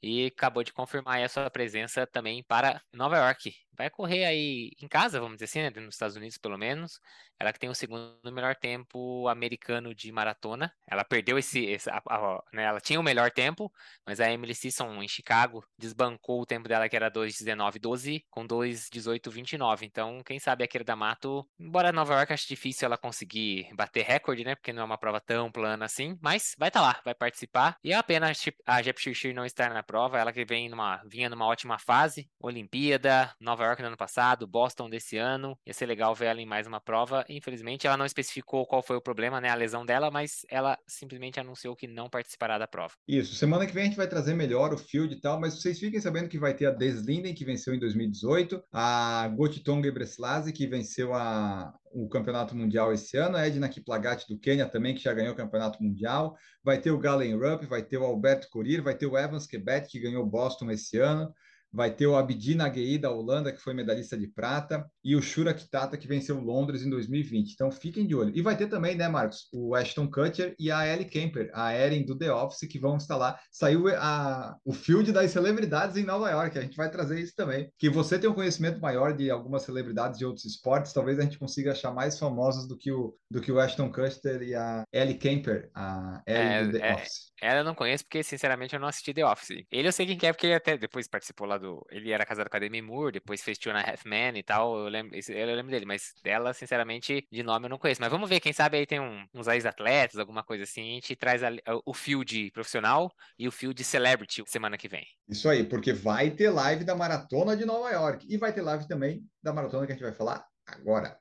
E 0.04 0.26
acabou 0.26 0.62
de 0.62 0.72
confirmar 0.72 1.22
a 1.22 1.28
sua 1.28 1.48
presença 1.48 2.06
também 2.06 2.42
para 2.44 2.82
Nova 2.92 3.16
York. 3.16 3.54
Vai 3.76 3.90
correr 3.90 4.24
aí 4.24 4.70
em 4.80 4.86
casa, 4.86 5.18
vamos 5.18 5.36
dizer 5.36 5.46
assim, 5.46 5.62
né? 5.62 5.70
Nos 5.80 5.94
Estados 5.94 6.14
Unidos, 6.14 6.38
pelo 6.38 6.58
menos. 6.58 7.00
Ela 7.38 7.52
que 7.52 7.58
tem 7.58 7.68
o 7.68 7.74
segundo 7.74 8.16
melhor 8.30 8.54
tempo 8.54 9.26
americano 9.28 9.92
de 9.94 10.12
maratona. 10.12 10.72
Ela 10.86 11.02
perdeu 11.04 11.38
esse. 11.38 11.64
esse 11.64 11.90
a, 11.90 12.00
a, 12.08 12.42
né? 12.52 12.64
Ela 12.64 12.80
tinha 12.80 13.00
o 13.00 13.02
melhor 13.02 13.30
tempo, 13.32 13.72
mas 14.06 14.20
a 14.20 14.30
Emily 14.30 14.54
Sisson 14.54 15.02
em 15.02 15.08
Chicago 15.08 15.64
desbancou 15.76 16.42
o 16.42 16.46
tempo 16.46 16.68
dela, 16.68 16.88
que 16.88 16.94
era 16.94 17.10
2,19,12, 17.10 18.24
com 18.30 18.46
2,18,29. 18.46 19.82
Então, 19.82 20.22
quem 20.22 20.38
sabe 20.38 20.62
a 20.62 20.68
Kira 20.68 20.84
D'Amato, 20.84 21.48
embora 21.58 21.90
Nova 21.90 22.14
York 22.14 22.32
acho 22.32 22.46
difícil 22.46 22.86
ela 22.86 22.98
conseguir 22.98 23.68
bater 23.74 24.04
recorde, 24.04 24.44
né? 24.44 24.54
Porque 24.54 24.72
não 24.72 24.82
é 24.82 24.84
uma 24.84 24.98
prova 24.98 25.20
tão 25.20 25.50
plana 25.50 25.86
assim, 25.86 26.16
mas 26.22 26.54
vai 26.58 26.68
estar 26.68 26.80
tá 26.80 26.86
lá, 26.86 27.00
vai 27.04 27.14
participar. 27.14 27.76
E 27.82 27.92
é 27.92 27.96
a 27.96 28.02
pena 28.02 28.30
a 28.66 28.82
Jep 28.82 29.00
Shirshir 29.00 29.34
não 29.34 29.44
estar 29.44 29.70
na 29.70 29.82
prova 29.82 29.93
prova, 29.94 30.18
ela 30.18 30.32
que 30.32 30.44
vem 30.44 30.68
numa, 30.68 31.00
vinha 31.06 31.30
numa 31.30 31.46
ótima 31.46 31.78
fase, 31.78 32.28
Olimpíada, 32.40 33.32
Nova 33.38 33.62
York 33.62 33.80
no 33.80 33.86
ano 33.86 33.96
passado, 33.96 34.44
Boston 34.44 34.90
desse 34.90 35.16
ano, 35.16 35.56
ia 35.64 35.72
ser 35.72 35.86
legal 35.86 36.12
ver 36.16 36.24
ela 36.24 36.40
em 36.40 36.46
mais 36.46 36.66
uma 36.66 36.80
prova, 36.80 37.24
infelizmente 37.28 37.86
ela 37.86 37.96
não 37.96 38.04
especificou 38.04 38.66
qual 38.66 38.82
foi 38.82 38.96
o 38.96 39.00
problema, 39.00 39.40
né, 39.40 39.50
a 39.50 39.54
lesão 39.54 39.86
dela, 39.86 40.10
mas 40.10 40.44
ela 40.50 40.76
simplesmente 40.84 41.38
anunciou 41.38 41.76
que 41.76 41.86
não 41.86 42.10
participará 42.10 42.58
da 42.58 42.66
prova. 42.66 42.94
Isso, 43.06 43.36
semana 43.36 43.66
que 43.66 43.72
vem 43.72 43.84
a 43.84 43.86
gente 43.86 43.96
vai 43.96 44.08
trazer 44.08 44.34
melhor 44.34 44.74
o 44.74 44.78
field 44.78 45.14
e 45.14 45.20
tal, 45.20 45.38
mas 45.38 45.62
vocês 45.62 45.78
fiquem 45.78 46.00
sabendo 46.00 46.28
que 46.28 46.40
vai 46.40 46.54
ter 46.54 46.66
a 46.66 46.72
Deslinden, 46.72 47.32
que 47.32 47.44
venceu 47.44 47.72
em 47.72 47.78
2018, 47.78 48.64
a 48.72 49.28
Gotiton 49.28 49.80
Gebreselassie, 49.80 50.52
que 50.52 50.66
venceu 50.66 51.14
a, 51.14 51.72
o 51.94 52.08
Campeonato 52.08 52.56
Mundial 52.56 52.92
esse 52.92 53.16
ano, 53.16 53.36
a 53.36 53.46
Edna 53.46 53.68
Kiplagat 53.68 54.26
do 54.28 54.36
Quênia 54.36 54.66
também, 54.66 54.94
que 54.94 55.02
já 55.02 55.14
ganhou 55.14 55.32
o 55.32 55.36
Campeonato 55.36 55.82
Mundial, 55.82 56.36
vai 56.62 56.80
ter 56.80 56.90
o 56.90 56.98
Galen 56.98 57.36
Rupp, 57.36 57.66
vai 57.66 57.82
ter 57.82 57.96
o 57.96 58.04
Alberto 58.04 58.50
Corir, 58.50 58.82
vai 58.82 58.96
ter 58.96 59.06
o 59.06 59.16
Evans 59.16 59.46
Quebec, 59.46 59.88
que 59.88 60.00
ganhou 60.00 60.26
Boston 60.26 60.70
esse 60.72 60.98
ano, 60.98 61.32
vai 61.74 61.90
ter 61.90 62.06
o 62.06 62.16
Abdi 62.16 62.54
Naguei 62.54 62.96
da 62.96 63.10
Holanda, 63.10 63.52
que 63.52 63.60
foi 63.60 63.74
medalhista 63.74 64.16
de 64.16 64.28
prata, 64.28 64.86
e 65.02 65.16
o 65.16 65.20
Shura 65.20 65.52
Kitata, 65.52 65.96
que 65.96 66.06
venceu 66.06 66.38
Londres 66.38 66.82
em 66.82 66.90
2020. 66.90 67.52
Então 67.52 67.70
fiquem 67.70 68.06
de 68.06 68.14
olho. 68.14 68.32
E 68.34 68.40
vai 68.40 68.56
ter 68.56 68.68
também, 68.68 68.94
né, 68.94 69.08
Marcos, 69.08 69.48
o 69.52 69.74
Ashton 69.74 70.08
Kutcher 70.08 70.54
e 70.58 70.70
a 70.70 70.86
Ellie 70.86 71.08
Kemper, 71.08 71.50
a 71.52 71.74
Erin 71.76 72.04
do 72.04 72.16
The 72.16 72.32
Office, 72.32 72.68
que 72.68 72.78
vão 72.78 72.96
estar 72.96 73.16
lá. 73.16 73.38
Saiu 73.50 73.88
a, 73.88 74.56
o 74.64 74.72
field 74.72 75.10
das 75.10 75.32
celebridades 75.32 75.96
em 75.96 76.04
Nova 76.04 76.30
York, 76.30 76.56
a 76.56 76.62
gente 76.62 76.76
vai 76.76 76.88
trazer 76.88 77.20
isso 77.20 77.34
também. 77.34 77.68
Que 77.76 77.90
você 77.90 78.18
tem 78.18 78.30
um 78.30 78.34
conhecimento 78.34 78.80
maior 78.80 79.12
de 79.12 79.28
algumas 79.30 79.62
celebridades 79.62 80.18
de 80.18 80.24
outros 80.24 80.44
esportes, 80.44 80.92
talvez 80.92 81.18
a 81.18 81.22
gente 81.22 81.38
consiga 81.38 81.72
achar 81.72 81.92
mais 81.92 82.18
famosos 82.18 82.68
do 82.68 82.78
que 82.78 82.92
o, 82.92 83.16
do 83.28 83.40
que 83.40 83.50
o 83.50 83.58
Ashton 83.58 83.90
Kutcher 83.90 84.42
e 84.42 84.54
a 84.54 84.84
Ellie 84.92 85.18
Kemper, 85.18 85.70
a 85.74 86.22
Erin 86.26 86.40
é, 86.40 86.64
do 86.64 86.72
The 86.72 86.88
é, 86.88 86.94
Office. 86.94 87.33
Ela 87.44 87.60
eu 87.60 87.64
não 87.64 87.74
conheço 87.74 88.04
porque, 88.04 88.22
sinceramente, 88.22 88.74
eu 88.74 88.80
não 88.80 88.88
assisti 88.88 89.12
The 89.12 89.26
Office. 89.26 89.66
Ele 89.70 89.86
eu 89.86 89.92
sei 89.92 90.06
quem 90.16 90.30
é 90.30 90.32
porque 90.32 90.46
ele 90.46 90.54
até 90.54 90.78
depois 90.78 91.06
participou 91.06 91.46
lá 91.46 91.58
do... 91.58 91.84
Ele 91.90 92.10
era 92.10 92.24
casado 92.24 92.48
com 92.48 92.56
a 92.56 92.60
Demi 92.60 92.80
Moore, 92.80 93.12
depois 93.12 93.42
fez 93.42 93.58
Two 93.58 93.70
and 93.70 93.80
Half 93.80 94.06
Men 94.06 94.38
e 94.38 94.42
tal, 94.42 94.78
eu 94.78 94.88
lembro, 94.88 95.14
eu 95.14 95.54
lembro 95.54 95.70
dele, 95.70 95.84
mas 95.84 96.14
dela, 96.22 96.54
sinceramente, 96.54 97.26
de 97.30 97.42
nome 97.42 97.66
eu 97.66 97.70
não 97.70 97.78
conheço. 97.78 98.00
Mas 98.00 98.10
vamos 98.10 98.30
ver, 98.30 98.40
quem 98.40 98.54
sabe 98.54 98.78
aí 98.78 98.86
tem 98.86 98.98
um, 98.98 99.26
uns 99.34 99.46
ex-atletas, 99.46 100.18
alguma 100.18 100.42
coisa 100.42 100.64
assim, 100.64 100.92
a 100.92 100.94
gente 100.94 101.14
traz 101.14 101.42
a, 101.42 101.50
o 101.84 101.92
field 101.92 102.50
profissional 102.52 103.12
e 103.38 103.46
o 103.46 103.52
field 103.52 103.84
celebrity 103.84 104.42
semana 104.46 104.78
que 104.78 104.88
vem. 104.88 105.06
Isso 105.28 105.46
aí, 105.46 105.64
porque 105.64 105.92
vai 105.92 106.30
ter 106.30 106.48
live 106.48 106.82
da 106.82 106.96
Maratona 106.96 107.54
de 107.54 107.66
Nova 107.66 107.90
York 107.90 108.26
e 108.26 108.38
vai 108.38 108.54
ter 108.54 108.62
live 108.62 108.88
também 108.88 109.22
da 109.42 109.52
Maratona 109.52 109.84
que 109.84 109.92
a 109.92 109.94
gente 109.94 110.04
vai 110.04 110.14
falar 110.14 110.46
agora. 110.66 111.18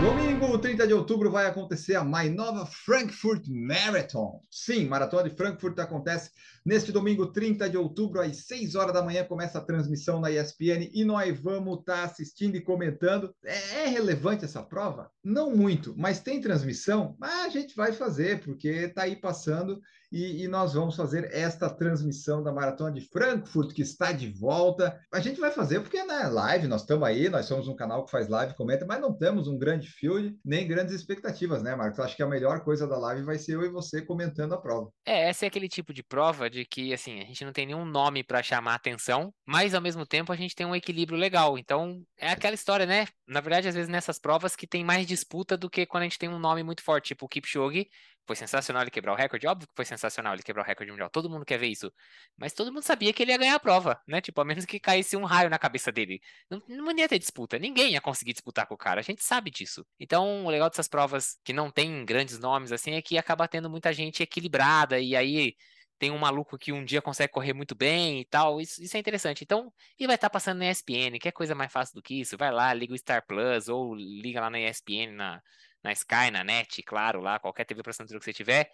Domingo, 0.00 0.56
30 0.56 0.86
de 0.86 0.94
outubro, 0.94 1.30
vai 1.30 1.44
acontecer 1.44 1.94
a 1.94 2.02
mais 2.02 2.34
nova 2.34 2.64
Frankfurt 2.64 3.46
Marathon. 3.48 4.40
Sim, 4.50 4.86
Maratona 4.86 5.28
de 5.28 5.36
Frankfurt 5.36 5.78
acontece 5.78 6.30
neste 6.64 6.90
domingo, 6.90 7.26
30 7.26 7.68
de 7.68 7.76
outubro, 7.76 8.18
às 8.18 8.46
6 8.46 8.76
horas 8.76 8.94
da 8.94 9.02
manhã, 9.02 9.24
começa 9.24 9.58
a 9.58 9.60
transmissão 9.60 10.18
na 10.18 10.30
ESPN 10.30 10.88
e 10.94 11.04
nós 11.04 11.38
vamos 11.38 11.80
estar 11.80 11.96
tá 11.96 12.04
assistindo 12.04 12.56
e 12.56 12.62
comentando. 12.62 13.34
É, 13.44 13.82
é 13.82 13.86
relevante 13.88 14.42
essa 14.42 14.62
prova? 14.62 15.10
Não 15.22 15.54
muito, 15.54 15.94
mas 15.98 16.18
tem 16.18 16.40
transmissão? 16.40 17.14
Ah, 17.20 17.44
a 17.44 17.48
gente 17.50 17.76
vai 17.76 17.92
fazer, 17.92 18.40
porque 18.40 18.68
está 18.68 19.02
aí 19.02 19.16
passando 19.16 19.82
e, 20.10 20.44
e, 20.44 20.48
nós 20.48 20.74
vamos 20.74 20.96
fazer 20.96 21.30
esta 21.32 21.70
transmissão 21.70 22.42
da 22.42 22.52
Maratona 22.52 22.92
de 22.92 23.00
Frankfurt, 23.00 23.72
que 23.72 23.82
está 23.82 24.10
de 24.12 24.28
volta. 24.28 25.00
A 25.12 25.20
gente 25.20 25.40
vai 25.40 25.50
fazer 25.50 25.80
porque 25.80 26.02
na 26.02 26.24
né, 26.24 26.28
live, 26.28 26.66
nós 26.66 26.82
estamos 26.82 27.06
aí, 27.06 27.28
nós 27.28 27.46
somos 27.46 27.68
um 27.68 27.76
canal 27.76 28.04
que 28.04 28.10
faz 28.10 28.28
live, 28.28 28.54
comenta, 28.54 28.84
mas 28.84 29.00
não 29.00 29.16
temos 29.16 29.46
um 29.46 29.56
grande 29.56 29.88
field, 29.88 30.36
nem 30.44 30.66
grandes 30.66 30.94
expectativas, 30.94 31.62
né, 31.62 31.76
Marcos? 31.76 32.00
Acho 32.00 32.16
que 32.16 32.22
a 32.22 32.26
melhor 32.26 32.64
coisa 32.64 32.86
da 32.86 32.98
live 32.98 33.22
vai 33.22 33.38
ser 33.38 33.54
eu 33.54 33.62
e 33.62 33.68
você 33.68 34.02
comentando 34.02 34.52
a 34.52 34.60
prova. 34.60 34.90
É, 35.06 35.28
essa 35.28 35.46
é 35.46 35.48
aquele 35.48 35.68
tipo 35.68 35.94
de 35.94 36.02
prova 36.02 36.50
de 36.50 36.64
que, 36.64 36.92
assim, 36.92 37.20
a 37.20 37.24
gente 37.24 37.44
não 37.44 37.52
tem 37.52 37.66
nenhum 37.66 37.84
nome 37.84 38.24
para 38.24 38.42
chamar 38.42 38.74
atenção, 38.74 39.32
mas 39.46 39.74
ao 39.74 39.80
mesmo 39.80 40.04
tempo 40.04 40.32
a 40.32 40.36
gente 40.36 40.54
tem 40.54 40.66
um 40.66 40.74
equilíbrio 40.74 41.18
legal. 41.18 41.56
Então, 41.56 42.02
é 42.18 42.30
aquela 42.30 42.54
história, 42.54 42.86
né? 42.86 43.06
Na 43.28 43.40
verdade, 43.40 43.68
às 43.68 43.74
vezes 43.74 43.88
nessas 43.88 44.18
provas 44.18 44.56
que 44.56 44.66
tem 44.66 44.84
mais 44.84 45.06
disputa 45.06 45.56
do 45.56 45.70
que 45.70 45.86
quando 45.86 46.02
a 46.02 46.06
gente 46.06 46.18
tem 46.18 46.28
um 46.28 46.38
nome 46.38 46.62
muito 46.62 46.82
forte, 46.82 47.08
tipo 47.08 47.26
o 47.26 47.28
Kipchoge, 47.28 47.88
foi 48.26 48.36
sensacional 48.36 48.82
ele 48.82 48.90
quebrar 48.90 49.12
o 49.12 49.16
recorde, 49.16 49.46
óbvio 49.46 49.68
que 49.68 49.74
foi 49.74 49.84
sensacional 49.84 50.34
ele 50.34 50.42
quebrar 50.42 50.62
o 50.62 50.66
recorde 50.66 50.90
mundial, 50.90 51.10
todo 51.10 51.28
mundo 51.28 51.44
quer 51.44 51.58
ver 51.58 51.68
isso. 51.68 51.92
Mas 52.36 52.52
todo 52.52 52.72
mundo 52.72 52.82
sabia 52.82 53.12
que 53.12 53.22
ele 53.22 53.32
ia 53.32 53.38
ganhar 53.38 53.54
a 53.56 53.60
prova, 53.60 54.00
né? 54.06 54.20
Tipo, 54.20 54.40
a 54.40 54.44
menos 54.44 54.64
que 54.64 54.78
caísse 54.78 55.16
um 55.16 55.24
raio 55.24 55.50
na 55.50 55.58
cabeça 55.58 55.90
dele. 55.90 56.20
Não, 56.48 56.62
não 56.68 56.96
ia 56.98 57.08
ter 57.08 57.18
disputa, 57.18 57.58
ninguém 57.58 57.92
ia 57.92 58.00
conseguir 58.00 58.32
disputar 58.32 58.66
com 58.66 58.74
o 58.74 58.78
cara, 58.78 59.00
a 59.00 59.02
gente 59.02 59.22
sabe 59.24 59.50
disso. 59.50 59.84
Então, 59.98 60.44
o 60.44 60.50
legal 60.50 60.70
dessas 60.70 60.88
provas 60.88 61.38
que 61.44 61.52
não 61.52 61.70
tem 61.70 62.04
grandes 62.04 62.38
nomes 62.38 62.72
assim 62.72 62.94
é 62.94 63.02
que 63.02 63.18
acaba 63.18 63.48
tendo 63.48 63.68
muita 63.70 63.92
gente 63.92 64.22
equilibrada 64.22 64.98
e 65.00 65.16
aí 65.16 65.54
tem 66.00 66.10
um 66.10 66.18
maluco 66.18 66.56
que 66.58 66.72
um 66.72 66.82
dia 66.82 67.02
consegue 67.02 67.30
correr 67.32 67.52
muito 67.52 67.74
bem 67.74 68.20
e 68.20 68.24
tal. 68.24 68.58
Isso, 68.60 68.82
isso 68.82 68.96
é 68.96 69.00
interessante. 69.00 69.44
Então, 69.44 69.70
e 69.98 70.06
vai 70.06 70.16
estar 70.16 70.30
tá 70.30 70.32
passando 70.32 70.58
na 70.58 70.70
ESPN, 70.70 71.18
que 71.20 71.28
é 71.28 71.32
coisa 71.32 71.54
mais 71.54 71.70
fácil 71.70 71.94
do 71.94 72.02
que 72.02 72.20
isso. 72.20 72.38
Vai 72.38 72.50
lá, 72.50 72.72
liga 72.72 72.94
o 72.94 72.98
Star 72.98 73.24
Plus 73.26 73.68
ou 73.68 73.94
liga 73.94 74.40
lá 74.40 74.48
na 74.48 74.58
ESPN, 74.58 75.12
na, 75.12 75.42
na 75.82 75.92
Sky, 75.92 76.30
na 76.32 76.44
NET, 76.44 76.82
claro, 76.82 77.20
lá, 77.20 77.38
qualquer 77.38 77.64
TV 77.64 77.82
para 77.82 77.90
assinatura 77.90 78.18
que 78.18 78.24
você 78.24 78.32
tiver. 78.32 78.70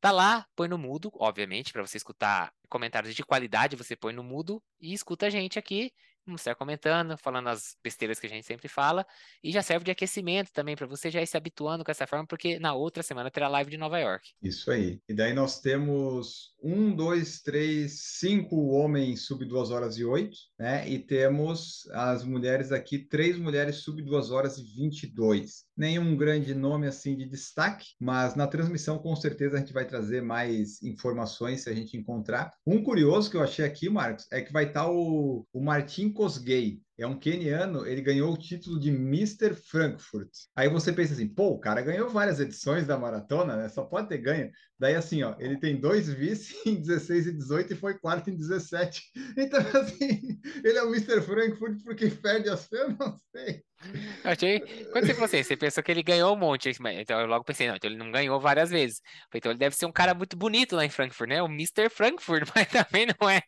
Tá 0.00 0.10
lá, 0.10 0.46
põe 0.56 0.66
no 0.66 0.78
mudo, 0.78 1.10
obviamente, 1.14 1.72
para 1.72 1.86
você 1.86 1.98
escutar 1.98 2.52
comentários 2.68 3.14
de 3.14 3.22
qualidade, 3.22 3.76
você 3.76 3.94
põe 3.94 4.12
no 4.12 4.22
mudo 4.22 4.62
e 4.80 4.94
escuta 4.94 5.26
a 5.26 5.30
gente 5.30 5.58
aqui 5.58 5.92
Vamos 6.30 6.42
estar 6.42 6.54
comentando, 6.54 7.18
falando 7.18 7.48
as 7.48 7.76
besteiras 7.82 8.20
que 8.20 8.26
a 8.26 8.30
gente 8.30 8.46
sempre 8.46 8.68
fala. 8.68 9.04
E 9.42 9.50
já 9.50 9.62
serve 9.62 9.84
de 9.84 9.90
aquecimento 9.90 10.52
também, 10.52 10.76
para 10.76 10.86
você 10.86 11.10
já 11.10 11.20
ir 11.20 11.26
se 11.26 11.36
habituando 11.36 11.84
com 11.84 11.90
essa 11.90 12.06
forma, 12.06 12.24
porque 12.24 12.56
na 12.60 12.72
outra 12.72 13.02
semana 13.02 13.32
terá 13.32 13.48
live 13.48 13.68
de 13.68 13.76
Nova 13.76 13.98
York. 13.98 14.30
Isso 14.40 14.70
aí. 14.70 15.00
E 15.08 15.12
daí 15.12 15.34
nós 15.34 15.60
temos 15.60 16.54
um, 16.62 16.94
dois, 16.94 17.40
três, 17.40 18.18
cinco 18.18 18.68
homens 18.68 19.26
sub 19.26 19.44
duas 19.44 19.72
horas 19.72 19.98
e 19.98 20.04
oito, 20.04 20.36
né? 20.56 20.88
E 20.88 21.00
temos 21.00 21.88
as 21.92 22.22
mulheres 22.22 22.70
aqui, 22.70 22.98
três 22.98 23.36
mulheres 23.36 23.78
sub 23.78 24.00
duas 24.00 24.30
horas 24.30 24.56
e 24.56 24.62
vinte 24.62 25.02
e 25.02 25.06
dois. 25.08 25.64
Nenhum 25.76 26.16
grande 26.16 26.54
nome 26.54 26.86
assim 26.86 27.16
de 27.16 27.24
destaque, 27.24 27.88
mas 27.98 28.36
na 28.36 28.46
transmissão 28.46 28.98
com 28.98 29.16
certeza 29.16 29.56
a 29.56 29.60
gente 29.60 29.72
vai 29.72 29.84
trazer 29.84 30.22
mais 30.22 30.80
informações 30.80 31.62
se 31.62 31.70
a 31.70 31.74
gente 31.74 31.96
encontrar. 31.96 32.52
Um 32.64 32.84
curioso 32.84 33.28
que 33.28 33.36
eu 33.36 33.42
achei 33.42 33.64
aqui, 33.64 33.88
Marcos, 33.88 34.26
é 34.30 34.40
que 34.42 34.52
vai 34.52 34.66
estar 34.66 34.84
tá 34.84 34.90
o, 34.90 35.44
o 35.52 35.60
Martim 35.60 36.12
Kosgei, 36.20 36.82
é 36.98 37.06
um 37.06 37.18
queniano, 37.18 37.86
ele 37.86 38.02
ganhou 38.02 38.30
o 38.30 38.36
título 38.36 38.78
de 38.78 38.90
Mr. 38.90 39.54
Frankfurt. 39.54 40.28
Aí 40.54 40.68
você 40.68 40.92
pensa 40.92 41.14
assim, 41.14 41.26
pô, 41.26 41.52
o 41.52 41.58
cara 41.58 41.80
ganhou 41.80 42.10
várias 42.10 42.38
edições 42.38 42.86
da 42.86 42.98
maratona, 42.98 43.56
né? 43.56 43.70
Só 43.70 43.84
pode 43.84 44.10
ter 44.10 44.18
ganho. 44.18 44.50
Daí 44.78 44.94
assim, 44.94 45.22
ó, 45.22 45.34
ele 45.38 45.58
tem 45.58 45.80
dois 45.80 46.12
vice 46.12 46.54
em 46.68 46.78
16 46.78 47.28
e 47.28 47.32
18 47.32 47.72
e 47.72 47.76
foi 47.76 47.98
quarto 47.98 48.28
em 48.28 48.36
17. 48.36 49.02
Então, 49.34 49.60
assim, 49.80 50.38
ele 50.62 50.76
é 50.76 50.82
o 50.82 50.94
Mr. 50.94 51.22
Frankfurt 51.22 51.82
porque 51.82 52.10
perde 52.10 52.50
as 52.50 52.66
feiras, 52.68 52.94
não 52.98 53.16
sei. 53.34 53.64
Achei. 54.24 54.60
Quando 54.92 55.06
você 55.06 55.14
falou 55.14 55.26
assim, 55.26 55.42
você 55.42 55.56
pensou 55.56 55.82
que 55.82 55.90
ele 55.90 56.02
ganhou 56.02 56.34
um 56.34 56.38
monte. 56.38 56.70
Então 56.70 57.20
eu 57.20 57.26
logo 57.26 57.44
pensei, 57.44 57.66
não, 57.66 57.76
então 57.76 57.90
ele 57.90 57.98
não 57.98 58.10
ganhou 58.10 58.38
várias 58.40 58.70
vezes. 58.70 59.00
Então 59.34 59.50
ele 59.50 59.58
deve 59.58 59.74
ser 59.74 59.86
um 59.86 59.92
cara 59.92 60.14
muito 60.14 60.36
bonito 60.36 60.76
lá 60.76 60.84
em 60.84 60.90
Frankfurt, 60.90 61.28
né? 61.28 61.42
O 61.42 61.46
Mr. 61.46 61.88
Frankfurt, 61.88 62.48
mas 62.54 62.68
também 62.68 63.06
não 63.06 63.28
é. 63.28 63.42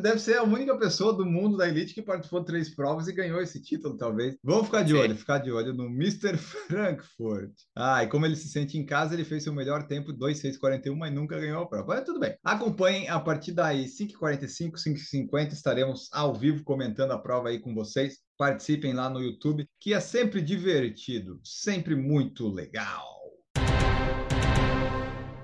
Deve 0.00 0.18
ser 0.18 0.38
a 0.38 0.42
única 0.42 0.76
pessoa 0.78 1.12
do 1.12 1.26
mundo 1.26 1.56
da 1.56 1.68
elite 1.68 1.94
que 1.94 2.02
participou 2.02 2.40
de 2.40 2.46
três 2.46 2.74
provas 2.74 3.08
e 3.08 3.12
ganhou 3.12 3.40
esse 3.40 3.60
título, 3.62 3.96
talvez. 3.96 4.36
Vamos 4.42 4.66
ficar 4.66 4.82
de 4.82 4.92
Sim. 4.92 4.98
olho, 4.98 5.16
ficar 5.16 5.38
de 5.38 5.50
olho 5.50 5.74
no 5.74 5.86
Mr. 5.86 6.36
Frankfurt. 6.68 7.52
Ah, 7.76 8.04
e 8.04 8.08
como 8.08 8.26
ele 8.26 8.36
se 8.36 8.48
sente 8.48 8.78
em 8.78 8.86
casa, 8.86 9.14
ele 9.14 9.24
fez 9.24 9.42
seu 9.42 9.52
melhor 9.52 9.86
tempo, 9.86 10.12
2,641, 10.12 10.96
mas 10.96 11.12
nunca 11.12 11.38
ganhou 11.38 11.62
a 11.62 11.68
prova. 11.68 11.86
Mas 11.94 12.04
tudo 12.04 12.20
bem. 12.20 12.36
Acompanhem 12.44 13.08
a 13.08 13.18
partir 13.18 13.52
daí, 13.52 13.86
5h45, 13.86 14.72
5h50, 14.76 15.52
estaremos 15.52 16.08
ao 16.12 16.34
vivo 16.34 16.64
comentando 16.64 17.12
a 17.12 17.18
prova 17.18 17.48
aí 17.48 17.58
com 17.60 17.74
vocês 17.74 18.18
participem 18.40 18.94
lá 18.94 19.10
no 19.10 19.20
YouTube, 19.20 19.68
que 19.78 19.92
é 19.92 20.00
sempre 20.00 20.40
divertido, 20.40 21.38
sempre 21.44 21.94
muito 21.94 22.48
legal. 22.48 23.04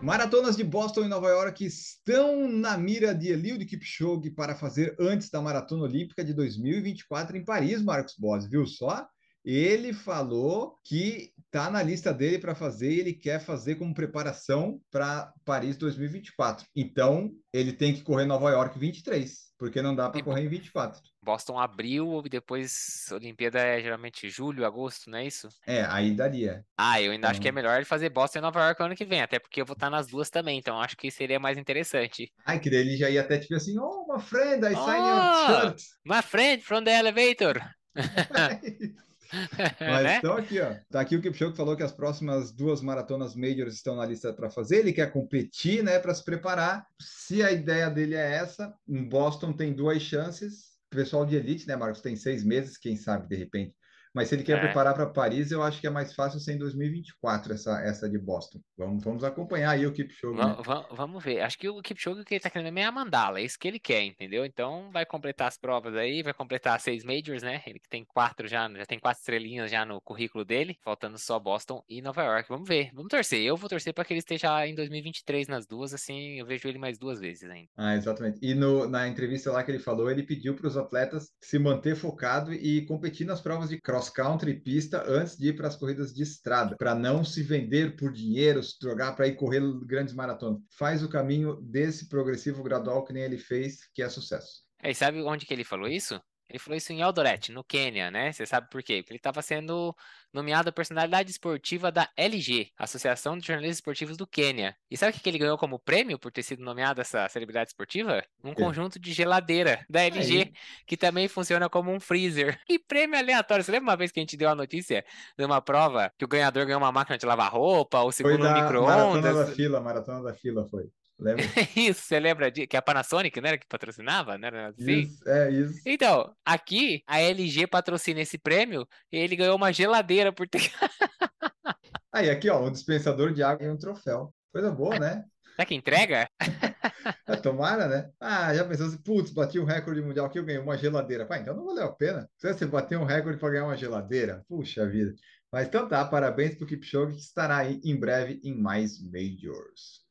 Maratonas 0.02 0.56
de 0.56 0.64
Boston 0.64 1.04
e 1.04 1.08
Nova 1.08 1.28
York 1.28 1.62
estão 1.62 2.48
na 2.48 2.78
mira 2.78 3.14
de 3.14 3.28
Eliud 3.28 3.62
Kipchoge 3.66 4.30
para 4.30 4.54
fazer 4.54 4.96
antes 4.98 5.28
da 5.28 5.42
Maratona 5.42 5.82
Olímpica 5.82 6.24
de 6.24 6.32
2024 6.32 7.36
em 7.36 7.44
Paris, 7.44 7.82
Marcos 7.82 8.14
Boas, 8.18 8.48
viu 8.48 8.64
só? 8.64 9.06
Ele 9.44 9.92
falou 9.92 10.78
que 10.82 11.34
está 11.56 11.70
na 11.70 11.82
lista 11.82 12.12
dele 12.12 12.38
para 12.38 12.54
fazer 12.54 12.92
e 12.92 13.00
ele 13.00 13.12
quer 13.14 13.40
fazer 13.40 13.76
como 13.76 13.94
preparação 13.94 14.78
para 14.90 15.32
Paris 15.42 15.78
2024. 15.78 16.66
Então, 16.76 17.30
ele 17.50 17.72
tem 17.72 17.94
que 17.94 18.02
correr 18.02 18.26
Nova 18.26 18.50
York 18.50 18.78
23, 18.78 19.32
porque 19.58 19.80
não 19.80 19.96
dá 19.96 20.10
para 20.10 20.22
correr 20.22 20.42
em 20.42 20.48
24. 20.48 21.00
Boston 21.22 21.58
abril 21.58 22.22
e 22.26 22.28
depois 22.28 23.06
Olimpíada 23.10 23.58
é 23.58 23.80
geralmente 23.80 24.28
julho, 24.28 24.66
agosto, 24.66 25.08
não 25.08 25.16
é 25.16 25.26
isso? 25.26 25.48
É, 25.66 25.82
aí 25.86 26.14
daria. 26.14 26.62
Ah, 26.76 27.00
eu 27.00 27.10
ainda 27.10 27.20
então... 27.20 27.30
acho 27.30 27.40
que 27.40 27.48
é 27.48 27.50
então 27.50 27.62
melhor 27.62 27.76
ele 27.76 27.86
fazer 27.86 28.10
Boston 28.10 28.40
e 28.40 28.42
Nova 28.42 28.60
York 28.60 28.82
ano 28.82 28.94
que 28.94 29.06
vem, 29.06 29.22
até 29.22 29.38
porque 29.38 29.62
eu 29.62 29.64
vou 29.64 29.72
estar 29.72 29.88
nas 29.88 30.08
duas 30.08 30.28
também, 30.28 30.58
então 30.58 30.78
acho 30.78 30.94
que 30.94 31.10
seria 31.10 31.40
mais 31.40 31.56
interessante. 31.56 32.30
Ai, 32.44 32.60
que 32.60 32.68
daí 32.68 32.80
ele 32.80 32.98
já 32.98 33.08
ia 33.08 33.22
até 33.22 33.38
tipo 33.38 33.54
assim, 33.54 33.78
oh, 33.78 34.06
my 34.12 34.20
friend, 34.20 34.62
I 34.62 34.74
oh, 34.74 34.84
signed 34.84 35.08
your 35.08 35.62
shirt. 35.62 35.82
My 36.04 36.20
friend 36.20 36.62
from 36.62 36.84
the 36.84 36.98
elevator. 36.98 37.58
Mas 39.80 40.02
Né? 40.04 40.16
então 40.18 40.36
aqui, 40.36 40.60
ó. 40.60 40.74
Tá 40.90 41.00
aqui 41.00 41.16
o 41.16 41.22
Kipchoge 41.22 41.56
falou 41.56 41.76
que 41.76 41.82
as 41.82 41.92
próximas 41.92 42.52
duas 42.52 42.80
maratonas 42.80 43.34
majors 43.34 43.74
estão 43.74 43.96
na 43.96 44.06
lista 44.06 44.32
para 44.32 44.50
fazer. 44.50 44.78
Ele 44.78 44.92
quer 44.92 45.12
competir, 45.12 45.82
né, 45.82 45.98
para 45.98 46.14
se 46.14 46.24
preparar. 46.24 46.86
Se 47.00 47.42
a 47.42 47.52
ideia 47.52 47.88
dele 47.90 48.14
é 48.14 48.34
essa, 48.36 48.74
em 48.88 49.08
Boston 49.08 49.52
tem 49.52 49.72
duas 49.74 50.02
chances. 50.02 50.76
O 50.92 50.96
pessoal 50.96 51.26
de 51.26 51.36
elite, 51.36 51.66
né, 51.66 51.76
Marcos, 51.76 52.00
tem 52.00 52.16
seis 52.16 52.44
meses, 52.44 52.78
quem 52.78 52.96
sabe 52.96 53.28
de 53.28 53.36
repente. 53.36 53.74
Mas 54.16 54.28
se 54.28 54.34
ele 54.34 54.42
quer 54.42 54.56
É. 54.56 54.60
preparar 54.60 54.94
para 54.94 55.04
Paris, 55.06 55.50
eu 55.50 55.62
acho 55.62 55.78
que 55.78 55.86
é 55.86 55.90
mais 55.90 56.14
fácil 56.14 56.40
ser 56.40 56.54
em 56.54 56.58
2024 56.58 57.52
essa 57.52 57.78
essa 57.82 58.08
de 58.08 58.18
Boston. 58.18 58.60
Vamos, 58.76 59.04
vamos 59.04 59.22
acompanhar 59.22 59.72
aí 59.72 59.86
o 59.86 59.92
Kipchoge. 59.92 60.38
né? 60.38 60.42
Va- 60.42 60.62
va- 60.62 60.88
Vamos 60.92 61.22
ver. 61.22 61.40
Acho 61.42 61.58
que 61.58 61.68
o 61.68 61.82
Kipchoge 61.82 62.24
que 62.24 62.32
ele 62.34 62.40
tá 62.40 62.48
querendo 62.48 62.78
é 62.78 62.84
a 62.84 62.90
mandala, 62.90 63.40
é 63.40 63.42
isso 63.44 63.58
que 63.58 63.68
ele 63.68 63.78
quer, 63.78 64.02
entendeu? 64.02 64.46
Então 64.46 64.90
vai 64.90 65.04
completar 65.04 65.48
as 65.48 65.58
provas 65.58 65.94
aí, 65.94 66.22
vai 66.22 66.32
completar 66.32 66.80
seis 66.80 67.04
majors, 67.04 67.42
né? 67.42 67.62
Ele 67.66 67.78
que 67.78 67.88
tem 67.90 68.04
quatro 68.06 68.48
já, 68.48 68.66
já 68.72 68.86
tem 68.86 68.98
quatro 68.98 69.20
estrelinhas 69.20 69.70
já 69.70 69.84
no 69.84 70.00
currículo 70.00 70.44
dele, 70.46 70.78
faltando 70.82 71.18
só 71.18 71.38
Boston 71.38 71.82
e 71.86 72.00
Nova 72.00 72.22
York. 72.24 72.48
Vamos 72.48 72.66
ver, 72.66 72.90
vamos 72.94 73.10
torcer. 73.10 73.42
Eu 73.42 73.56
vou 73.56 73.68
torcer 73.68 73.92
para 73.92 74.04
que 74.04 74.14
ele 74.14 74.20
esteja 74.20 74.66
em 74.66 74.74
2023 74.74 75.46
nas 75.46 75.66
duas, 75.66 75.92
assim, 75.92 76.38
eu 76.40 76.46
vejo 76.46 76.66
ele 76.66 76.78
mais 76.78 76.98
duas 76.98 77.20
vezes 77.20 77.50
ainda. 77.50 77.68
Ah, 77.76 77.94
exatamente. 77.94 78.38
E 78.40 78.54
no, 78.54 78.88
na 78.88 79.06
entrevista 79.06 79.52
lá 79.52 79.62
que 79.62 79.70
ele 79.70 79.78
falou, 79.78 80.10
ele 80.10 80.22
pediu 80.22 80.54
para 80.56 80.66
os 80.68 80.76
atletas 80.78 81.30
se 81.40 81.58
manter 81.58 81.94
focado 81.96 82.52
e 82.54 82.86
competir 82.86 83.26
nas 83.26 83.40
provas 83.42 83.68
de 83.68 83.78
cross 83.80 84.05
country 84.10 84.52
e 84.52 84.60
pista 84.60 85.04
antes 85.06 85.36
de 85.36 85.48
ir 85.48 85.56
para 85.56 85.68
as 85.68 85.76
corridas 85.76 86.12
de 86.12 86.22
estrada, 86.22 86.76
para 86.76 86.94
não 86.94 87.24
se 87.24 87.42
vender 87.42 87.96
por 87.96 88.12
dinheiro, 88.12 88.62
se 88.62 88.78
drogar 88.80 89.14
para 89.14 89.26
ir 89.26 89.36
correr 89.36 89.62
grandes 89.84 90.14
maratonas. 90.14 90.60
Faz 90.78 91.02
o 91.02 91.08
caminho 91.08 91.56
desse 91.62 92.08
progressivo 92.08 92.62
gradual 92.62 93.04
que 93.04 93.12
nem 93.12 93.22
ele 93.22 93.38
fez, 93.38 93.88
que 93.94 94.02
é 94.02 94.08
sucesso. 94.08 94.64
É, 94.82 94.90
e 94.90 94.94
sabe 94.94 95.22
onde 95.22 95.46
que 95.46 95.54
ele 95.54 95.64
falou 95.64 95.88
isso? 95.88 96.20
Ele 96.48 96.58
falou 96.58 96.76
isso 96.76 96.92
em 96.92 97.00
Eldoret, 97.00 97.50
no 97.50 97.64
Quênia, 97.64 98.10
né? 98.10 98.32
Você 98.32 98.46
sabe 98.46 98.68
por 98.70 98.82
quê? 98.82 98.98
Porque 99.02 99.12
ele 99.12 99.18
estava 99.18 99.42
sendo 99.42 99.94
nomeado 100.32 100.68
a 100.68 100.72
personalidade 100.72 101.30
esportiva 101.30 101.90
da 101.90 102.08
LG, 102.16 102.70
Associação 102.78 103.36
de 103.36 103.46
Jornalistas 103.46 103.78
Esportivos 103.78 104.16
do 104.16 104.26
Quênia. 104.26 104.76
E 104.90 104.96
sabe 104.96 105.16
o 105.16 105.20
que 105.20 105.28
ele 105.28 105.38
ganhou 105.38 105.58
como 105.58 105.78
prêmio 105.78 106.18
por 106.18 106.30
ter 106.30 106.42
sido 106.44 106.62
nomeado 106.62 107.00
essa 107.00 107.28
celebridade 107.28 107.70
esportiva? 107.70 108.22
Um 108.44 108.54
quê? 108.54 108.62
conjunto 108.62 108.98
de 108.98 109.12
geladeira 109.12 109.84
da 109.90 110.02
LG, 110.04 110.38
Aí. 110.38 110.52
que 110.86 110.96
também 110.96 111.26
funciona 111.28 111.68
como 111.68 111.90
um 111.90 111.98
freezer. 111.98 112.60
Que 112.64 112.78
prêmio 112.78 113.18
aleatório! 113.18 113.64
Você 113.64 113.72
lembra 113.72 113.90
uma 113.90 113.96
vez 113.96 114.12
que 114.12 114.20
a 114.20 114.22
gente 114.22 114.36
deu 114.36 114.48
a 114.48 114.54
notícia 114.54 115.04
de 115.36 115.44
uma 115.44 115.60
prova 115.60 116.12
que 116.16 116.24
o 116.24 116.28
ganhador 116.28 116.64
ganhou 116.64 116.80
uma 116.80 116.92
máquina 116.92 117.18
de 117.18 117.26
lavar 117.26 117.52
roupa, 117.52 118.00
o 118.02 118.12
Foi 118.12 118.12
segundo 118.12 118.42
um 118.42 118.48
da 118.48 118.52
maratona 118.52 119.32
da 119.32 119.44
micro-ondas? 119.44 119.54
fila, 119.54 119.80
maratona 119.80 120.22
da 120.22 120.34
fila 120.34 120.64
foi. 120.66 120.90
Lembra? 121.18 121.44
Isso, 121.74 122.02
você 122.02 122.20
lembra 122.20 122.50
de 122.50 122.66
que 122.66 122.76
a 122.76 122.82
Panasonic, 122.82 123.40
né, 123.40 123.56
que 123.56 123.66
patrocinava, 123.66 124.36
né? 124.36 124.48
assim? 124.66 125.00
Isso, 125.00 125.28
é 125.28 125.50
isso. 125.50 125.80
Então, 125.86 126.34
aqui 126.44 127.02
a 127.06 127.20
LG 127.20 127.66
patrocina 127.66 128.20
esse 128.20 128.36
prêmio 128.36 128.86
e 129.10 129.16
ele 129.16 129.36
ganhou 129.36 129.56
uma 129.56 129.72
geladeira 129.72 130.32
por 130.32 130.46
ter. 130.48 130.60
Aí, 132.12 132.30
aqui, 132.30 132.48
ó, 132.48 132.62
um 132.62 132.70
dispensador 132.70 133.32
de 133.32 133.42
água 133.42 133.66
e 133.66 133.70
um 133.70 133.76
troféu. 133.76 134.32
Coisa 134.52 134.70
boa, 134.70 134.98
né? 134.98 135.24
Será 135.54 135.66
que 135.66 135.74
entrega? 135.74 136.28
É, 137.24 137.36
tomara, 137.36 137.86
né? 137.86 138.10
Ah, 138.18 138.52
já 138.52 138.64
pensou 138.64 138.86
assim, 138.86 138.98
putz, 138.98 139.30
bati 139.30 139.60
um 139.60 139.64
recorde 139.64 140.02
mundial 140.02 140.26
aqui, 140.26 140.40
eu 140.40 140.44
ganhei 140.44 140.60
uma 140.60 140.76
geladeira. 140.76 141.24
Pá, 141.24 141.38
então 141.38 141.54
não 141.54 141.64
valeu 141.64 141.84
a 141.84 141.92
pena. 141.92 142.28
Se 142.36 142.52
você 142.52 142.66
bater 142.66 142.98
um 142.98 143.04
recorde 143.04 143.38
para 143.38 143.50
ganhar 143.50 143.64
uma 143.64 143.76
geladeira, 143.76 144.44
puxa 144.48 144.88
vida. 144.88 145.14
Mas 145.52 145.68
então 145.68 145.88
tá, 145.88 146.04
parabéns 146.04 146.56
pro 146.56 146.66
Kipchoge, 146.66 147.14
que 147.14 147.20
estará 147.20 147.58
aí 147.58 147.80
em 147.84 147.98
breve 147.98 148.40
em 148.42 148.60
mais 148.60 149.00
Majors. 149.00 150.05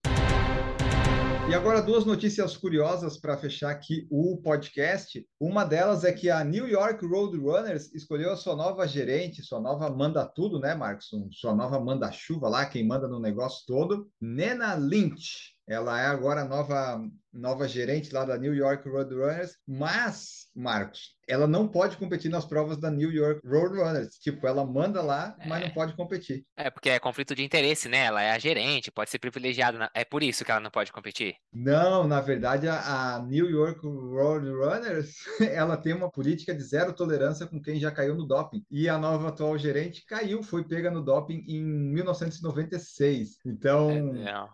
E 1.48 1.54
agora 1.54 1.80
duas 1.80 2.06
notícias 2.06 2.58
curiosas 2.58 3.18
para 3.18 3.38
fechar 3.38 3.70
aqui 3.70 4.08
o 4.10 4.38
podcast. 4.42 5.24
Uma 5.40 5.64
delas 5.64 6.04
é 6.04 6.12
que 6.12 6.28
a 6.28 6.44
New 6.44 6.68
York 6.68 7.06
Roadrunners 7.06 7.94
escolheu 7.94 8.32
a 8.32 8.36
sua 8.36 8.56
nova 8.56 8.88
gerente, 8.88 9.44
sua 9.44 9.62
nova 9.62 9.88
manda 9.92 10.26
tudo, 10.26 10.60
né, 10.60 10.74
Marcos? 10.74 11.08
Sua 11.34 11.54
nova 11.54 11.80
manda 11.80 12.12
chuva 12.12 12.50
lá, 12.50 12.66
quem 12.66 12.86
manda 12.86 13.08
no 13.08 13.20
negócio 13.20 13.64
todo, 13.68 14.10
Nena 14.20 14.74
Lynch. 14.74 15.55
Ela 15.68 16.00
é 16.02 16.06
agora 16.06 16.42
a 16.42 16.46
nova 16.46 17.02
nova 17.34 17.68
gerente 17.68 18.14
lá 18.14 18.24
da 18.24 18.38
New 18.38 18.56
York 18.56 18.88
Roadrunners, 18.88 19.58
mas, 19.68 20.48
Marcos, 20.56 21.18
ela 21.28 21.46
não 21.46 21.68
pode 21.68 21.98
competir 21.98 22.32
nas 22.32 22.46
provas 22.46 22.78
da 22.78 22.90
New 22.90 23.12
York 23.12 23.42
Roadrunners. 23.46 24.16
Tipo, 24.20 24.48
ela 24.48 24.66
manda 24.66 25.02
lá, 25.02 25.36
mas 25.46 25.64
não 25.64 25.72
pode 25.72 25.94
competir. 25.98 26.46
É 26.56 26.70
porque 26.70 26.90
é 26.90 26.98
conflito 26.98 27.36
de 27.36 27.44
interesse, 27.44 27.90
né? 27.90 28.06
Ela 28.06 28.22
é 28.24 28.32
a 28.32 28.40
gerente, 28.40 28.90
pode 28.90 29.10
ser 29.10 29.20
privilegiada. 29.20 29.78
na- 29.78 29.92
É 29.94 30.06
por 30.06 30.24
isso 30.24 30.46
que 30.46 30.52
ela 30.52 30.62
não 30.62 30.72
pode 30.72 30.94
competir. 30.94 31.36
Não, 31.52 32.08
na 32.08 32.22
verdade, 32.22 32.70
a, 32.70 33.16
a 33.16 33.22
New 33.24 33.50
York 33.50 33.82
Roadrunners, 33.86 35.16
ela 35.52 35.76
tem 35.76 35.92
uma 35.94 36.10
política 36.10 36.56
de 36.56 36.64
zero 36.64 36.94
tolerância 36.94 37.46
com 37.48 37.62
quem 37.62 37.80
já 37.82 37.92
caiu 37.92 38.16
no 38.16 38.26
doping. 38.26 38.64
E 38.72 38.88
a 38.88 38.98
nova 38.98 39.28
atual 39.28 39.58
gerente 39.58 40.06
caiu, 40.06 40.42
foi 40.42 40.64
pega 40.64 40.90
no 40.90 41.04
doping 41.04 41.44
em 41.50 41.62
1996. 41.62 43.40
Então, 43.46 43.90
É, 44.16 44.48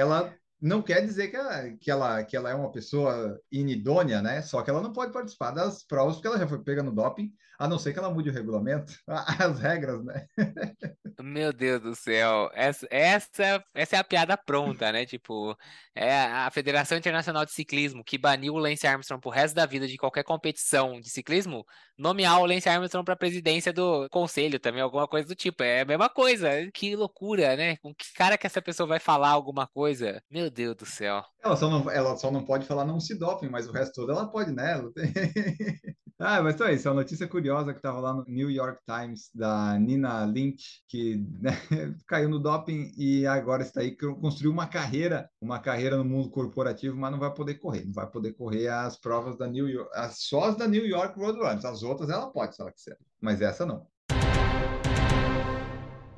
ela 0.00 0.34
não 0.60 0.82
quer 0.82 1.00
dizer 1.04 1.28
que 1.28 1.36
ela, 1.36 1.70
que, 1.70 1.90
ela, 1.90 2.24
que 2.24 2.36
ela 2.36 2.50
é 2.50 2.54
uma 2.54 2.70
pessoa 2.70 3.40
inidônea, 3.50 4.20
né? 4.20 4.42
Só 4.42 4.62
que 4.62 4.70
ela 4.70 4.82
não 4.82 4.92
pode 4.92 5.12
participar 5.12 5.52
das 5.52 5.82
provas 5.82 6.16
porque 6.16 6.28
ela 6.28 6.38
já 6.38 6.48
foi 6.48 6.58
pega 6.62 6.82
no 6.82 6.94
doping, 6.94 7.32
a 7.58 7.66
não 7.66 7.78
ser 7.78 7.92
que 7.92 7.98
ela 7.98 8.10
mude 8.10 8.30
o 8.30 8.32
regulamento, 8.32 8.92
as 9.06 9.58
regras, 9.58 10.04
né? 10.04 10.26
Meu 11.20 11.52
Deus 11.52 11.82
do 11.82 11.94
céu, 11.94 12.48
essa, 12.54 12.86
essa, 12.90 13.64
essa 13.74 13.96
é 13.96 13.98
a 13.98 14.04
piada 14.04 14.36
pronta, 14.36 14.92
né? 14.92 15.04
Tipo, 15.04 15.56
é 15.94 16.16
a 16.16 16.48
Federação 16.52 16.96
Internacional 16.96 17.44
de 17.44 17.52
Ciclismo 17.52 18.04
que 18.04 18.16
baniu 18.16 18.54
o 18.54 18.58
Lance 18.58 18.86
Armstrong 18.86 19.20
pro 19.20 19.30
resto 19.30 19.56
da 19.56 19.66
vida 19.66 19.88
de 19.88 19.96
qualquer 19.96 20.22
competição 20.22 21.00
de 21.00 21.10
ciclismo, 21.10 21.66
nomear 21.98 22.40
o 22.40 22.46
Lance 22.46 22.68
Armstrong 22.68 23.04
para 23.04 23.16
presidência 23.16 23.72
do 23.72 24.08
conselho 24.08 24.60
também, 24.60 24.80
alguma 24.80 25.08
coisa 25.08 25.26
do 25.26 25.34
tipo. 25.34 25.64
É 25.64 25.80
a 25.80 25.84
mesma 25.84 26.08
coisa. 26.08 26.48
Que 26.72 26.94
loucura, 26.94 27.56
né? 27.56 27.76
Com 27.78 27.92
que 27.92 28.12
cara 28.14 28.38
que 28.38 28.46
essa 28.46 28.62
pessoa 28.62 28.86
vai 28.86 29.00
falar 29.00 29.30
alguma 29.30 29.66
coisa? 29.66 30.22
Meu 30.30 30.48
Deus 30.48 30.76
do 30.76 30.86
céu. 30.86 31.24
Ela 31.42 31.56
só 31.56 31.68
não, 31.68 31.90
ela 31.90 32.16
só 32.16 32.30
não 32.30 32.44
pode 32.44 32.64
falar 32.66 32.84
não 32.84 33.00
se 33.00 33.18
doping, 33.18 33.48
mas 33.48 33.66
o 33.66 33.72
resto 33.72 33.94
todo 33.94 34.12
ela 34.12 34.30
pode, 34.30 34.52
né? 34.52 34.74
Ela 34.74 34.92
tem... 34.94 35.12
ah, 36.20 36.42
mas 36.42 36.54
então 36.54 36.66
é 36.66 36.74
isso, 36.74 36.88
é 36.88 36.90
uma 36.90 37.00
notícia 37.00 37.28
curiosa 37.28 37.72
que 37.72 37.78
estava 37.78 38.00
lá 38.00 38.12
no 38.12 38.24
New 38.26 38.50
York 38.50 38.82
Times 38.84 39.30
da 39.32 39.78
Nina 39.78 40.24
Lynch, 40.24 40.82
que 40.88 41.16
né, 41.40 41.52
caiu 42.08 42.28
no 42.28 42.40
doping 42.40 42.92
e 42.96 43.24
agora 43.26 43.62
está 43.62 43.80
aí, 43.80 43.96
construiu 43.96 44.50
uma 44.50 44.66
carreira, 44.66 45.30
uma 45.40 45.60
carreira 45.60 45.96
no 45.96 46.04
mundo 46.04 46.28
corporativo, 46.28 46.96
mas 46.96 47.12
não 47.12 47.20
vai 47.20 47.32
poder 47.32 47.54
correr, 47.54 47.84
não 47.84 47.92
vai 47.92 48.10
poder 48.10 48.32
correr 48.32 48.66
as 48.68 48.96
provas 48.96 49.36
da 49.36 49.46
New 49.46 49.68
York, 49.68 49.90
as, 49.94 50.18
só 50.18 50.44
as 50.44 50.56
da 50.56 50.66
New 50.66 50.86
York 50.86 51.16
Roadrunners, 51.18 51.64
as 51.64 51.82
outras 51.84 52.10
ela 52.10 52.30
pode, 52.32 52.56
se 52.56 52.62
ela 52.62 52.72
quiser, 52.72 52.98
mas 53.20 53.40
essa 53.40 53.64
não. 53.64 53.86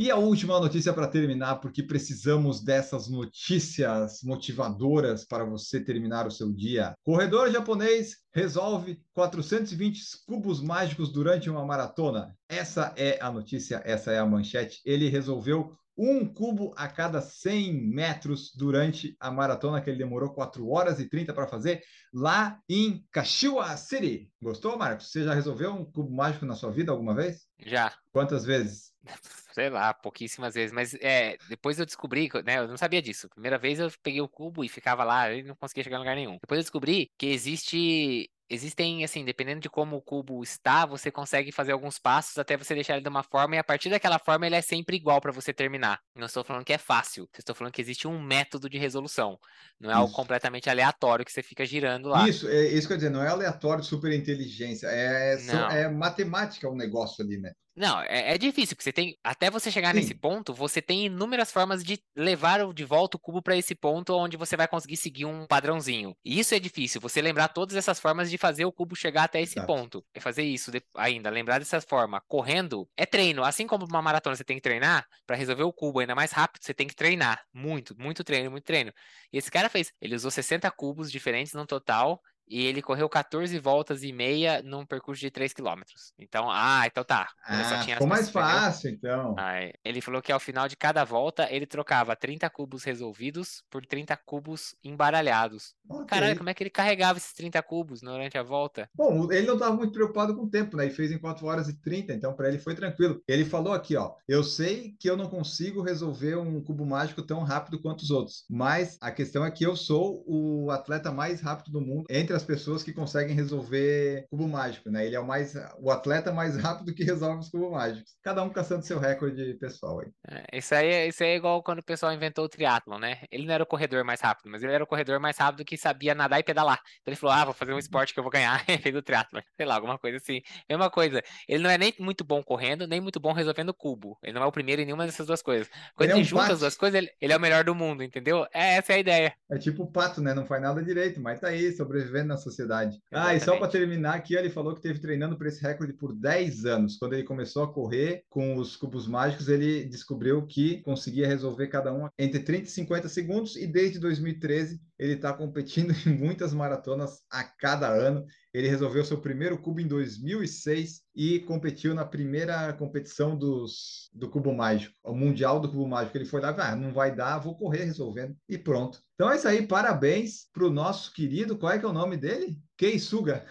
E 0.01 0.11
a 0.11 0.17
última 0.17 0.59
notícia 0.59 0.95
para 0.95 1.07
terminar, 1.07 1.57
porque 1.57 1.83
precisamos 1.83 2.65
dessas 2.65 3.07
notícias 3.07 4.23
motivadoras 4.23 5.27
para 5.27 5.45
você 5.45 5.79
terminar 5.79 6.27
o 6.27 6.31
seu 6.31 6.51
dia. 6.51 6.95
Corredor 7.05 7.51
japonês 7.53 8.17
resolve 8.35 8.99
420 9.13 10.01
cubos 10.27 10.63
mágicos 10.63 11.13
durante 11.13 11.51
uma 11.51 11.67
maratona. 11.67 12.35
Essa 12.49 12.95
é 12.97 13.19
a 13.21 13.31
notícia, 13.31 13.83
essa 13.85 14.11
é 14.11 14.19
a 14.19 14.25
manchete. 14.25 14.81
Ele 14.87 15.11
resolveu 15.11 15.77
um 15.99 16.25
cubo 16.25 16.73
a 16.79 16.89
cada 16.89 17.21
100 17.21 17.91
metros 17.91 18.53
durante 18.57 19.15
a 19.21 19.31
maratona 19.31 19.83
que 19.83 19.91
ele 19.91 19.99
demorou 19.99 20.33
4 20.33 20.67
horas 20.67 20.99
e 20.99 21.11
30 21.11 21.35
para 21.35 21.47
fazer 21.47 21.83
lá 22.11 22.59
em 22.67 23.05
Kashiwa 23.13 23.77
City. 23.77 24.33
Gostou, 24.41 24.79
Marcos? 24.79 25.11
Você 25.11 25.25
já 25.25 25.35
resolveu 25.35 25.75
um 25.75 25.85
cubo 25.85 26.11
mágico 26.11 26.47
na 26.47 26.55
sua 26.55 26.71
vida 26.71 26.91
alguma 26.91 27.15
vez? 27.15 27.43
Já. 27.67 27.93
Quantas 28.11 28.47
vezes? 28.47 28.93
Sei 29.53 29.69
lá, 29.69 29.93
pouquíssimas 29.93 30.55
vezes, 30.55 30.73
mas 30.73 30.95
é, 30.95 31.37
depois 31.49 31.79
eu 31.79 31.87
descobri, 31.87 32.29
né, 32.45 32.59
eu 32.59 32.69
não 32.69 32.77
sabia 32.77 33.03
disso. 33.03 33.29
Primeira 33.31 33.59
vez 33.59 33.79
eu 33.79 33.91
peguei 34.03 34.21
o 34.21 34.29
cubo 34.29 34.65
e 34.65 34.69
ficava 34.69 35.05
lá, 35.05 35.33
e 35.33 35.43
não 35.43 35.57
conseguia 35.57 35.85
chegar 35.85 35.97
em 35.97 36.01
lugar 36.01 36.17
nenhum. 36.17 36.39
Depois 36.41 36.59
eu 36.59 36.63
descobri 36.63 37.11
que 37.19 37.27
existe 37.27 38.31
existem, 38.51 39.05
assim, 39.05 39.25
dependendo 39.25 39.61
de 39.61 39.71
como 39.71 39.97
o 39.97 40.03
cubo 40.03 40.43
está, 40.43 40.85
você 40.85 41.11
consegue 41.11 41.53
fazer 41.53 41.71
alguns 41.71 41.99
passos 41.99 42.37
até 42.37 42.57
você 42.57 42.75
deixar 42.75 42.95
ele 42.95 43.03
de 43.03 43.09
uma 43.09 43.23
forma, 43.23 43.55
e 43.55 43.59
a 43.59 43.65
partir 43.65 43.89
daquela 43.89 44.19
forma 44.19 44.45
ele 44.45 44.57
é 44.57 44.61
sempre 44.61 44.97
igual 44.97 45.21
para 45.21 45.31
você 45.31 45.55
terminar. 45.55 46.01
Não 46.17 46.27
estou 46.27 46.43
falando 46.43 46.65
que 46.65 46.73
é 46.73 46.79
fácil, 46.79 47.29
estou 47.39 47.55
falando 47.55 47.73
que 47.73 47.81
existe 47.81 48.09
um 48.09 48.21
método 48.21 48.69
de 48.69 48.77
resolução. 48.77 49.39
Não 49.79 49.91
é 49.91 49.95
algo 49.95 50.09
Isso. 50.09 50.17
completamente 50.17 50.69
aleatório 50.69 51.25
que 51.25 51.33
você 51.33 51.43
fica 51.43 51.65
girando 51.65 52.09
lá. 52.09 52.29
Isso, 52.29 52.49
é 52.49 52.67
isso 52.67 52.89
que 52.89 52.93
eu 52.93 52.97
ia 52.97 52.99
dizer, 52.99 53.11
não 53.11 53.23
é 53.23 53.29
aleatório, 53.29 53.85
super 53.85 54.13
inteligência, 54.13 54.89
é, 54.89 55.39
é 55.73 55.89
matemática 55.89 56.69
o 56.69 56.75
negócio 56.75 57.25
ali, 57.25 57.39
né? 57.39 57.53
Não, 57.81 57.99
é, 58.03 58.35
é 58.35 58.39
difícil, 58.39 58.77
porque 58.77 58.85
você 58.85 58.93
tem. 58.93 59.17
Até 59.25 59.49
você 59.51 59.71
chegar 59.71 59.95
Sim. 59.95 59.95
nesse 59.95 60.15
ponto, 60.15 60.53
você 60.53 60.83
tem 60.83 61.07
inúmeras 61.07 61.51
formas 61.51 61.83
de 61.83 61.99
levar 62.15 62.61
de 62.75 62.85
volta 62.85 63.17
o 63.17 63.21
cubo 63.21 63.41
para 63.41 63.57
esse 63.57 63.75
ponto 63.75 64.13
onde 64.15 64.37
você 64.37 64.55
vai 64.55 64.69
conseguir 64.69 64.99
seguir 64.99 65.25
um 65.25 65.47
padrãozinho. 65.47 66.15
E 66.23 66.39
isso 66.39 66.55
é 66.55 66.59
difícil, 66.59 67.01
você 67.01 67.23
lembrar 67.23 67.49
todas 67.49 67.75
essas 67.75 67.99
formas 67.99 68.31
de 68.31 68.37
fazer 68.37 68.67
o 68.67 68.73
cubo 68.73 68.95
chegar 68.95 69.25
até 69.25 69.41
esse 69.41 69.57
Exato. 69.57 69.65
ponto. 69.65 70.05
E 70.15 70.21
fazer 70.21 70.43
isso 70.43 70.71
de- 70.71 70.83
ainda, 70.95 71.31
lembrar 71.31 71.59
dessa 71.59 71.81
forma, 71.81 72.21
correndo, 72.29 72.87
é 72.99 73.07
treino. 73.07 73.43
Assim 73.43 73.67
como 73.67 73.87
uma 73.87 74.03
maratona 74.03 74.37
você 74.37 74.45
tem 74.45 74.57
que 74.59 74.63
treinar, 74.63 75.07
para 75.27 75.37
resolver 75.37 75.63
o 75.63 75.73
cubo 75.73 76.01
ainda 76.01 76.15
mais 76.15 76.33
rápido, 76.33 76.63
você 76.63 76.75
tem 76.75 76.87
que 76.87 76.95
treinar. 76.95 77.43
Muito, 77.51 77.97
muito 77.99 78.23
treino, 78.23 78.51
muito 78.51 78.65
treino. 78.65 78.93
E 79.33 79.39
esse 79.39 79.51
cara 79.51 79.71
fez. 79.71 79.91
Ele 80.03 80.15
usou 80.15 80.31
60 80.31 80.71
cubos 80.71 81.11
diferentes 81.11 81.55
no 81.55 81.67
total. 81.67 82.21
E 82.51 82.67
ele 82.67 82.83
correu 82.83 83.09
14 83.09 83.57
voltas 83.61 84.03
e 84.03 84.13
meia 84.13 84.61
num 84.63 84.85
percurso 84.85 85.21
de 85.21 85.31
3 85.31 85.53
km. 85.53 85.83
Então, 86.19 86.51
ah, 86.51 86.83
então 86.85 87.05
tá. 87.05 87.29
Ah, 87.47 87.85
ficou 87.85 88.09
mais 88.09 88.29
fácil, 88.29 88.91
então. 88.91 89.37
Aí, 89.39 89.73
ele 89.85 90.01
falou 90.01 90.21
que 90.21 90.33
ao 90.33 90.41
final 90.41 90.67
de 90.67 90.77
cada 90.77 91.05
volta 91.05 91.47
ele 91.51 91.65
trocava 91.65 92.17
30 92.17 92.51
cubos 92.51 92.83
resolvidos 92.83 93.63
por 93.71 93.87
30 93.87 94.17
cubos 94.17 94.75
embaralhados. 94.83 95.75
Okay. 95.89 96.07
Caralho, 96.07 96.37
como 96.37 96.51
é 96.51 96.55
que 96.55 96.63
ele 96.65 96.71
carregava 96.71 97.19
esses 97.19 97.33
30 97.33 97.63
cubos 97.63 98.01
durante 98.01 98.37
a 98.37 98.43
volta? 98.43 98.91
Bom, 98.95 99.31
ele 99.33 99.47
não 99.47 99.55
estava 99.55 99.77
muito 99.77 99.93
preocupado 99.93 100.35
com 100.35 100.43
o 100.43 100.51
tempo, 100.51 100.77
né? 100.77 100.85
Ele 100.85 100.95
fez 100.95 101.13
em 101.13 101.19
4 101.19 101.47
horas 101.47 101.69
e 101.69 101.81
30, 101.81 102.13
então 102.13 102.35
para 102.35 102.49
ele 102.49 102.59
foi 102.59 102.75
tranquilo. 102.75 103.23
Ele 103.29 103.45
falou 103.45 103.73
aqui, 103.73 103.97
ó, 103.97 104.15
eu 104.27 104.43
sei 104.43 104.97
que 104.99 105.09
eu 105.09 105.17
não 105.17 105.29
consigo 105.29 105.83
resolver 105.83 106.37
um 106.37 106.61
cubo 106.63 106.85
mágico 106.85 107.23
tão 107.23 107.45
rápido 107.45 107.81
quanto 107.81 108.03
os 108.03 108.11
outros, 108.11 108.45
mas 108.51 108.99
a 109.01 109.13
questão 109.13 109.45
é 109.45 109.51
que 109.51 109.65
eu 109.65 109.77
sou 109.77 110.25
o 110.27 110.71
atleta 110.71 111.13
mais 111.13 111.41
rápido 111.41 111.71
do 111.71 111.81
mundo 111.81 112.07
entre 112.11 112.35
as 112.35 112.40
pessoas 112.43 112.83
que 112.83 112.93
conseguem 112.93 113.35
resolver 113.35 114.27
cubo 114.31 114.49
mágico, 114.49 114.91
né? 114.91 115.07
Ele 115.07 115.17
é 115.17 115.21
o 115.21 115.27
mais 115.27 115.55
o 115.79 115.91
atleta 115.91 116.33
mais 116.33 116.57
rápido 116.61 116.95
que 116.95 117.05
resolve 117.05 117.41
os 117.41 117.49
cubos 117.49 117.71
mágicos. 117.71 118.13
Cada 118.23 118.43
um 118.43 118.51
caçando 118.51 118.85
seu 118.85 118.99
recorde 118.99 119.55
pessoal 119.55 120.01
aí. 120.01 120.09
É, 120.29 120.59
isso 120.59 120.75
aí, 120.75 121.09
isso 121.09 121.23
aí 121.23 121.31
é 121.31 121.37
igual 121.37 121.63
quando 121.63 121.81
o 121.81 121.85
pessoal 121.85 122.13
inventou 122.13 122.45
o 122.45 122.49
triatlon, 122.49 122.99
né? 122.99 123.23
Ele 123.31 123.47
não 123.47 123.55
era 123.55 123.63
o 123.63 123.67
corredor 123.67 124.05
mais 124.05 124.21
rápido, 124.21 124.51
mas 124.51 124.63
ele 124.63 124.73
era 124.73 124.85
o 124.85 124.87
corredor 124.87 125.19
mais 125.21 125.39
rápido 125.39 125.65
que 125.65 125.77
sabia 125.77 126.15
nadar 126.15 126.41
e 126.41 126.43
pedalar. 126.43 126.81
Então 127.01 127.13
ele 127.13 127.17
falou: 127.17 127.35
"Ah, 127.35 127.45
vou 127.45 127.55
fazer 127.55 127.73
um 127.73 127.79
esporte 127.79 128.13
que 128.13 128.21
eu 128.21 128.25
vou 128.25 128.33
ganhar". 128.33 128.65
fez 128.83 128.95
o 128.95 129.03
triatlon. 129.03 129.41
Sei 129.57 129.67
lá, 129.67 129.75
alguma 129.75 129.99
coisa 129.99 130.17
assim. 130.17 130.41
Mesma 130.69 130.91
coisa. 130.91 131.23
Ele 131.49 131.63
não 131.63 131.71
é 131.71 131.79
nem 131.79 131.95
muito 131.99 132.25
bom 132.25 132.43
correndo, 132.43 132.87
nem 132.87 133.01
muito 133.01 133.21
bom 133.21 133.33
resolvendo 133.33 133.75
cubo. 133.75 134.19
Ele 134.23 134.33
não 134.33 134.43
é 134.43 134.47
o 134.47 134.53
primeiro 134.53 134.83
em 134.83 134.85
nenhuma 134.85 135.07
dessas 135.07 135.27
duas 135.27 135.43
coisas. 135.43 135.69
Quando 135.95 136.11
ele, 136.11 136.13
ele 136.13 136.21
é 136.21 136.23
um 136.23 136.25
junta 136.25 136.43
pato. 136.43 136.53
as 136.55 136.61
duas 136.61 136.77
coisas, 136.77 136.99
ele, 136.99 137.11
ele, 137.21 137.33
é 137.33 137.37
o 137.37 137.41
melhor 137.41 137.65
do 137.65 137.75
mundo, 137.75 138.03
entendeu? 138.03 138.47
É, 138.53 138.77
essa 138.77 138.93
é 138.93 138.97
a 138.97 138.99
ideia. 138.99 139.35
É 139.51 139.59
tipo 139.59 139.85
o 139.85 139.91
pato, 139.91 140.21
né? 140.21 140.35
Não 140.35 140.47
faz 140.47 140.63
nada 140.63 140.83
direito, 140.83 141.21
mas 141.21 141.41
tá 141.41 141.49
aí, 141.49 141.73
sobrevivendo 141.73 142.30
na 142.31 142.37
sociedade. 142.37 143.01
Exatamente. 143.13 143.31
Ah, 143.31 143.35
e 143.35 143.41
só 143.41 143.57
para 143.59 143.69
terminar 143.69 144.15
aqui, 144.15 144.35
ele 144.35 144.49
falou 144.49 144.75
que 144.75 144.81
teve 144.81 144.99
treinando 144.99 145.37
para 145.37 145.49
esse 145.49 145.61
recorde 145.61 145.93
por 145.93 146.15
10 146.15 146.65
anos. 146.65 146.97
Quando 146.97 147.13
ele 147.15 147.25
começou 147.25 147.65
a 147.65 147.73
correr 147.73 148.25
com 148.29 148.57
os 148.57 148.77
cubos 148.77 149.07
mágicos, 149.07 149.49
ele 149.49 149.85
descobriu 149.85 150.47
que 150.47 150.81
conseguia 150.83 151.27
resolver 151.27 151.69
cada 151.69 151.93
um 151.93 152.09
entre 152.19 152.41
30 152.41 152.65
e 152.65 152.71
50 152.71 153.09
segundos 153.09 153.57
e 153.57 153.67
desde 153.67 153.99
2013 153.99 154.81
ele 154.99 155.15
está 155.15 155.33
competindo 155.33 155.93
em 156.07 156.17
muitas 156.17 156.53
maratonas 156.53 157.23
a 157.31 157.43
cada 157.43 157.89
ano. 157.89 158.25
Ele 158.53 158.69
resolveu 158.69 159.05
seu 159.05 159.21
primeiro 159.21 159.57
cubo 159.57 159.81
em 159.81 159.87
2006 159.87 161.03
e 161.15 161.39
competiu 161.41 161.95
na 161.95 162.05
primeira 162.05 162.73
competição 162.73 163.37
dos, 163.37 164.11
do 164.13 164.29
Cubo 164.29 164.53
Mágico, 164.53 164.95
o 165.05 165.15
Mundial 165.15 165.61
do 165.61 165.69
Cubo 165.69 165.87
Mágico. 165.87 166.17
Ele 166.17 166.25
foi 166.25 166.41
lá, 166.41 166.55
ah, 166.59 166.75
não 166.75 166.93
vai 166.93 167.15
dar, 167.15 167.39
vou 167.39 167.57
correr 167.57 167.85
resolvendo 167.85 168.37
e 168.49 168.59
pronto. 168.59 169.01
Então 169.15 169.31
é 169.31 169.37
isso 169.37 169.47
aí, 169.47 169.67
parabéns 169.67 170.49
para 170.53 170.65
o 170.65 170.71
nosso 170.71 171.13
querido, 171.13 171.57
qual 171.57 171.73
é 171.73 171.79
que 171.79 171.85
é 171.85 171.89
o 171.89 171.93
nome 171.93 172.17
dele? 172.17 172.59
Keisuga. 172.77 173.47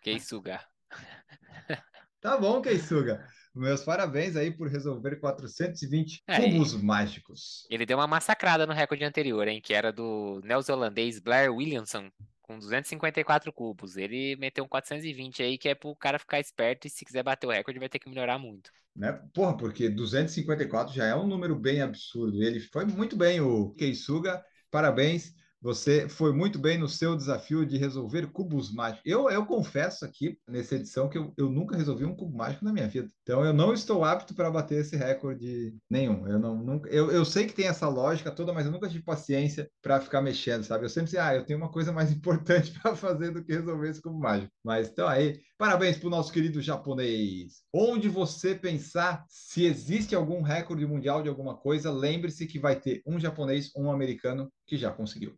Keisuga. 0.00 0.60
tá 2.20 2.36
bom, 2.36 2.62
Keisuga. 2.62 3.26
Meus 3.54 3.82
parabéns 3.82 4.34
aí 4.34 4.50
por 4.50 4.68
resolver 4.68 5.16
420 5.16 6.22
é, 6.26 6.40
cubos 6.40 6.74
mágicos. 6.74 7.66
Ele 7.70 7.86
deu 7.86 7.98
uma 7.98 8.06
massacrada 8.06 8.66
no 8.66 8.72
recorde 8.72 9.04
anterior, 9.04 9.46
hein? 9.46 9.60
Que 9.62 9.72
era 9.72 9.92
do 9.92 10.40
neozelandês 10.44 11.20
Blair 11.20 11.52
Williamson, 11.54 12.10
com 12.44 12.58
254 12.58 13.52
cubos. 13.52 13.96
Ele 13.96 14.36
meteu 14.36 14.64
um 14.64 14.68
420 14.68 15.42
aí, 15.42 15.58
que 15.58 15.68
é 15.68 15.74
pro 15.74 15.96
cara 15.96 16.18
ficar 16.18 16.38
esperto 16.38 16.86
e 16.86 16.90
se 16.90 17.04
quiser 17.04 17.22
bater 17.22 17.46
o 17.46 17.50
recorde 17.50 17.80
vai 17.80 17.88
ter 17.88 17.98
que 17.98 18.08
melhorar 18.08 18.38
muito. 18.38 18.70
Né? 18.94 19.12
Porra, 19.32 19.56
porque 19.56 19.88
254 19.88 20.94
já 20.94 21.06
é 21.06 21.16
um 21.16 21.26
número 21.26 21.56
bem 21.56 21.80
absurdo. 21.80 22.42
Ele 22.42 22.60
foi 22.60 22.84
muito 22.84 23.16
bem, 23.16 23.40
o 23.40 23.70
Keisuga. 23.70 24.44
Parabéns. 24.70 25.34
Você 25.64 26.10
foi 26.10 26.30
muito 26.30 26.58
bem 26.58 26.76
no 26.76 26.86
seu 26.86 27.16
desafio 27.16 27.64
de 27.64 27.78
resolver 27.78 28.26
cubos 28.26 28.70
mágicos. 28.70 29.00
Eu, 29.02 29.30
eu 29.30 29.46
confesso 29.46 30.04
aqui, 30.04 30.38
nessa 30.46 30.74
edição, 30.74 31.08
que 31.08 31.16
eu, 31.16 31.32
eu 31.38 31.48
nunca 31.48 31.74
resolvi 31.74 32.04
um 32.04 32.14
cubo 32.14 32.36
mágico 32.36 32.66
na 32.66 32.70
minha 32.70 32.86
vida. 32.86 33.10
Então, 33.22 33.42
eu 33.42 33.54
não 33.54 33.72
estou 33.72 34.04
apto 34.04 34.34
para 34.34 34.50
bater 34.50 34.80
esse 34.80 34.94
recorde 34.94 35.74
nenhum. 35.88 36.28
Eu, 36.28 36.38
não, 36.38 36.54
nunca, 36.54 36.90
eu, 36.90 37.10
eu 37.10 37.24
sei 37.24 37.46
que 37.46 37.54
tem 37.54 37.66
essa 37.66 37.88
lógica 37.88 38.30
toda, 38.30 38.52
mas 38.52 38.66
eu 38.66 38.72
nunca 38.72 38.90
tive 38.90 39.02
paciência 39.02 39.66
para 39.80 40.02
ficar 40.02 40.20
mexendo, 40.20 40.64
sabe? 40.64 40.84
Eu 40.84 40.90
sempre 40.90 41.10
sei, 41.10 41.18
ah, 41.18 41.34
eu 41.34 41.46
tenho 41.46 41.58
uma 41.58 41.72
coisa 41.72 41.90
mais 41.90 42.12
importante 42.12 42.78
para 42.78 42.94
fazer 42.94 43.30
do 43.30 43.42
que 43.42 43.54
resolver 43.54 43.88
esse 43.88 44.02
cubo 44.02 44.18
mágico. 44.18 44.52
Mas, 44.62 44.90
então, 44.90 45.08
aí, 45.08 45.40
parabéns 45.56 45.96
para 45.96 46.08
o 46.08 46.10
nosso 46.10 46.30
querido 46.30 46.60
japonês. 46.60 47.62
Onde 47.72 48.10
você 48.10 48.54
pensar 48.54 49.24
se 49.30 49.64
existe 49.64 50.14
algum 50.14 50.42
recorde 50.42 50.86
mundial 50.86 51.22
de 51.22 51.30
alguma 51.30 51.56
coisa, 51.56 51.90
lembre-se 51.90 52.46
que 52.46 52.58
vai 52.58 52.78
ter 52.78 53.00
um 53.06 53.18
japonês, 53.18 53.70
um 53.74 53.90
americano 53.90 54.52
que 54.66 54.76
já 54.76 54.90
conseguiu. 54.90 55.34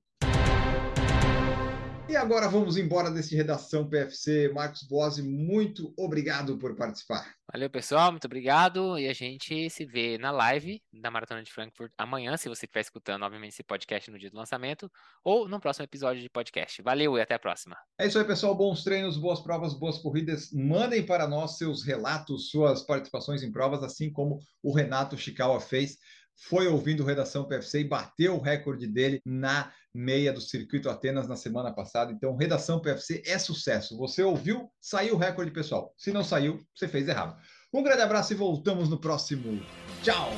E 2.08 2.14
agora 2.14 2.48
vamos 2.48 2.76
embora 2.76 3.10
desse 3.10 3.34
Redação 3.34 3.88
PFC. 3.88 4.48
Marcos 4.54 4.84
Bose, 4.84 5.24
muito 5.24 5.92
obrigado 5.98 6.56
por 6.56 6.76
participar. 6.76 7.34
Valeu, 7.52 7.68
pessoal, 7.68 8.12
muito 8.12 8.26
obrigado. 8.26 8.96
E 8.96 9.08
a 9.08 9.12
gente 9.12 9.68
se 9.70 9.84
vê 9.84 10.16
na 10.16 10.30
live 10.30 10.80
da 10.92 11.10
Maratona 11.10 11.42
de 11.42 11.52
Frankfurt 11.52 11.90
amanhã, 11.98 12.36
se 12.36 12.48
você 12.48 12.64
estiver 12.64 12.80
escutando, 12.80 13.24
obviamente, 13.24 13.52
esse 13.52 13.64
podcast 13.64 14.08
no 14.08 14.20
dia 14.20 14.30
do 14.30 14.36
lançamento, 14.36 14.88
ou 15.24 15.48
no 15.48 15.58
próximo 15.58 15.84
episódio 15.84 16.22
de 16.22 16.30
podcast. 16.30 16.80
Valeu 16.80 17.18
e 17.18 17.20
até 17.20 17.34
a 17.34 17.40
próxima. 17.40 17.76
É 17.98 18.06
isso 18.06 18.18
aí, 18.20 18.24
pessoal. 18.24 18.54
Bons 18.54 18.84
treinos, 18.84 19.18
boas 19.18 19.40
provas, 19.40 19.74
boas 19.74 19.98
corridas. 19.98 20.52
Mandem 20.52 21.04
para 21.04 21.26
nós 21.26 21.58
seus 21.58 21.84
relatos, 21.84 22.50
suas 22.50 22.82
participações 22.82 23.42
em 23.42 23.50
provas, 23.50 23.82
assim 23.82 24.12
como 24.12 24.38
o 24.62 24.72
Renato 24.72 25.18
Chikawa 25.18 25.60
fez 25.60 25.98
foi 26.36 26.68
ouvindo 26.68 27.04
Redação 27.04 27.44
PFC 27.44 27.80
e 27.80 27.88
bateu 27.88 28.36
o 28.36 28.40
recorde 28.40 28.86
dele 28.86 29.20
na 29.24 29.72
meia 29.92 30.32
do 30.32 30.40
Circuito 30.40 30.90
Atenas 30.90 31.26
na 31.26 31.36
semana 31.36 31.72
passada. 31.72 32.12
Então, 32.12 32.36
Redação 32.36 32.80
PFC 32.80 33.22
é 33.26 33.38
sucesso. 33.38 33.96
Você 33.96 34.22
ouviu, 34.22 34.70
saiu 34.80 35.14
o 35.14 35.18
recorde, 35.18 35.50
pessoal. 35.50 35.94
Se 35.96 36.12
não 36.12 36.22
saiu, 36.22 36.60
você 36.74 36.86
fez 36.86 37.08
errado. 37.08 37.36
Um 37.72 37.82
grande 37.82 38.02
abraço 38.02 38.32
e 38.32 38.36
voltamos 38.36 38.88
no 38.88 39.00
próximo. 39.00 39.60
Tchau! 40.02 40.30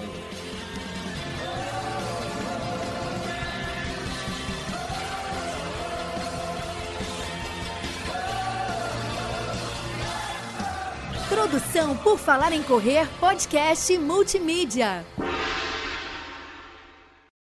Produção 11.28 11.96
por 11.98 12.18
Falar 12.18 12.52
em 12.52 12.62
Correr, 12.62 13.06
podcast 13.20 13.96
multimídia. 13.98 15.04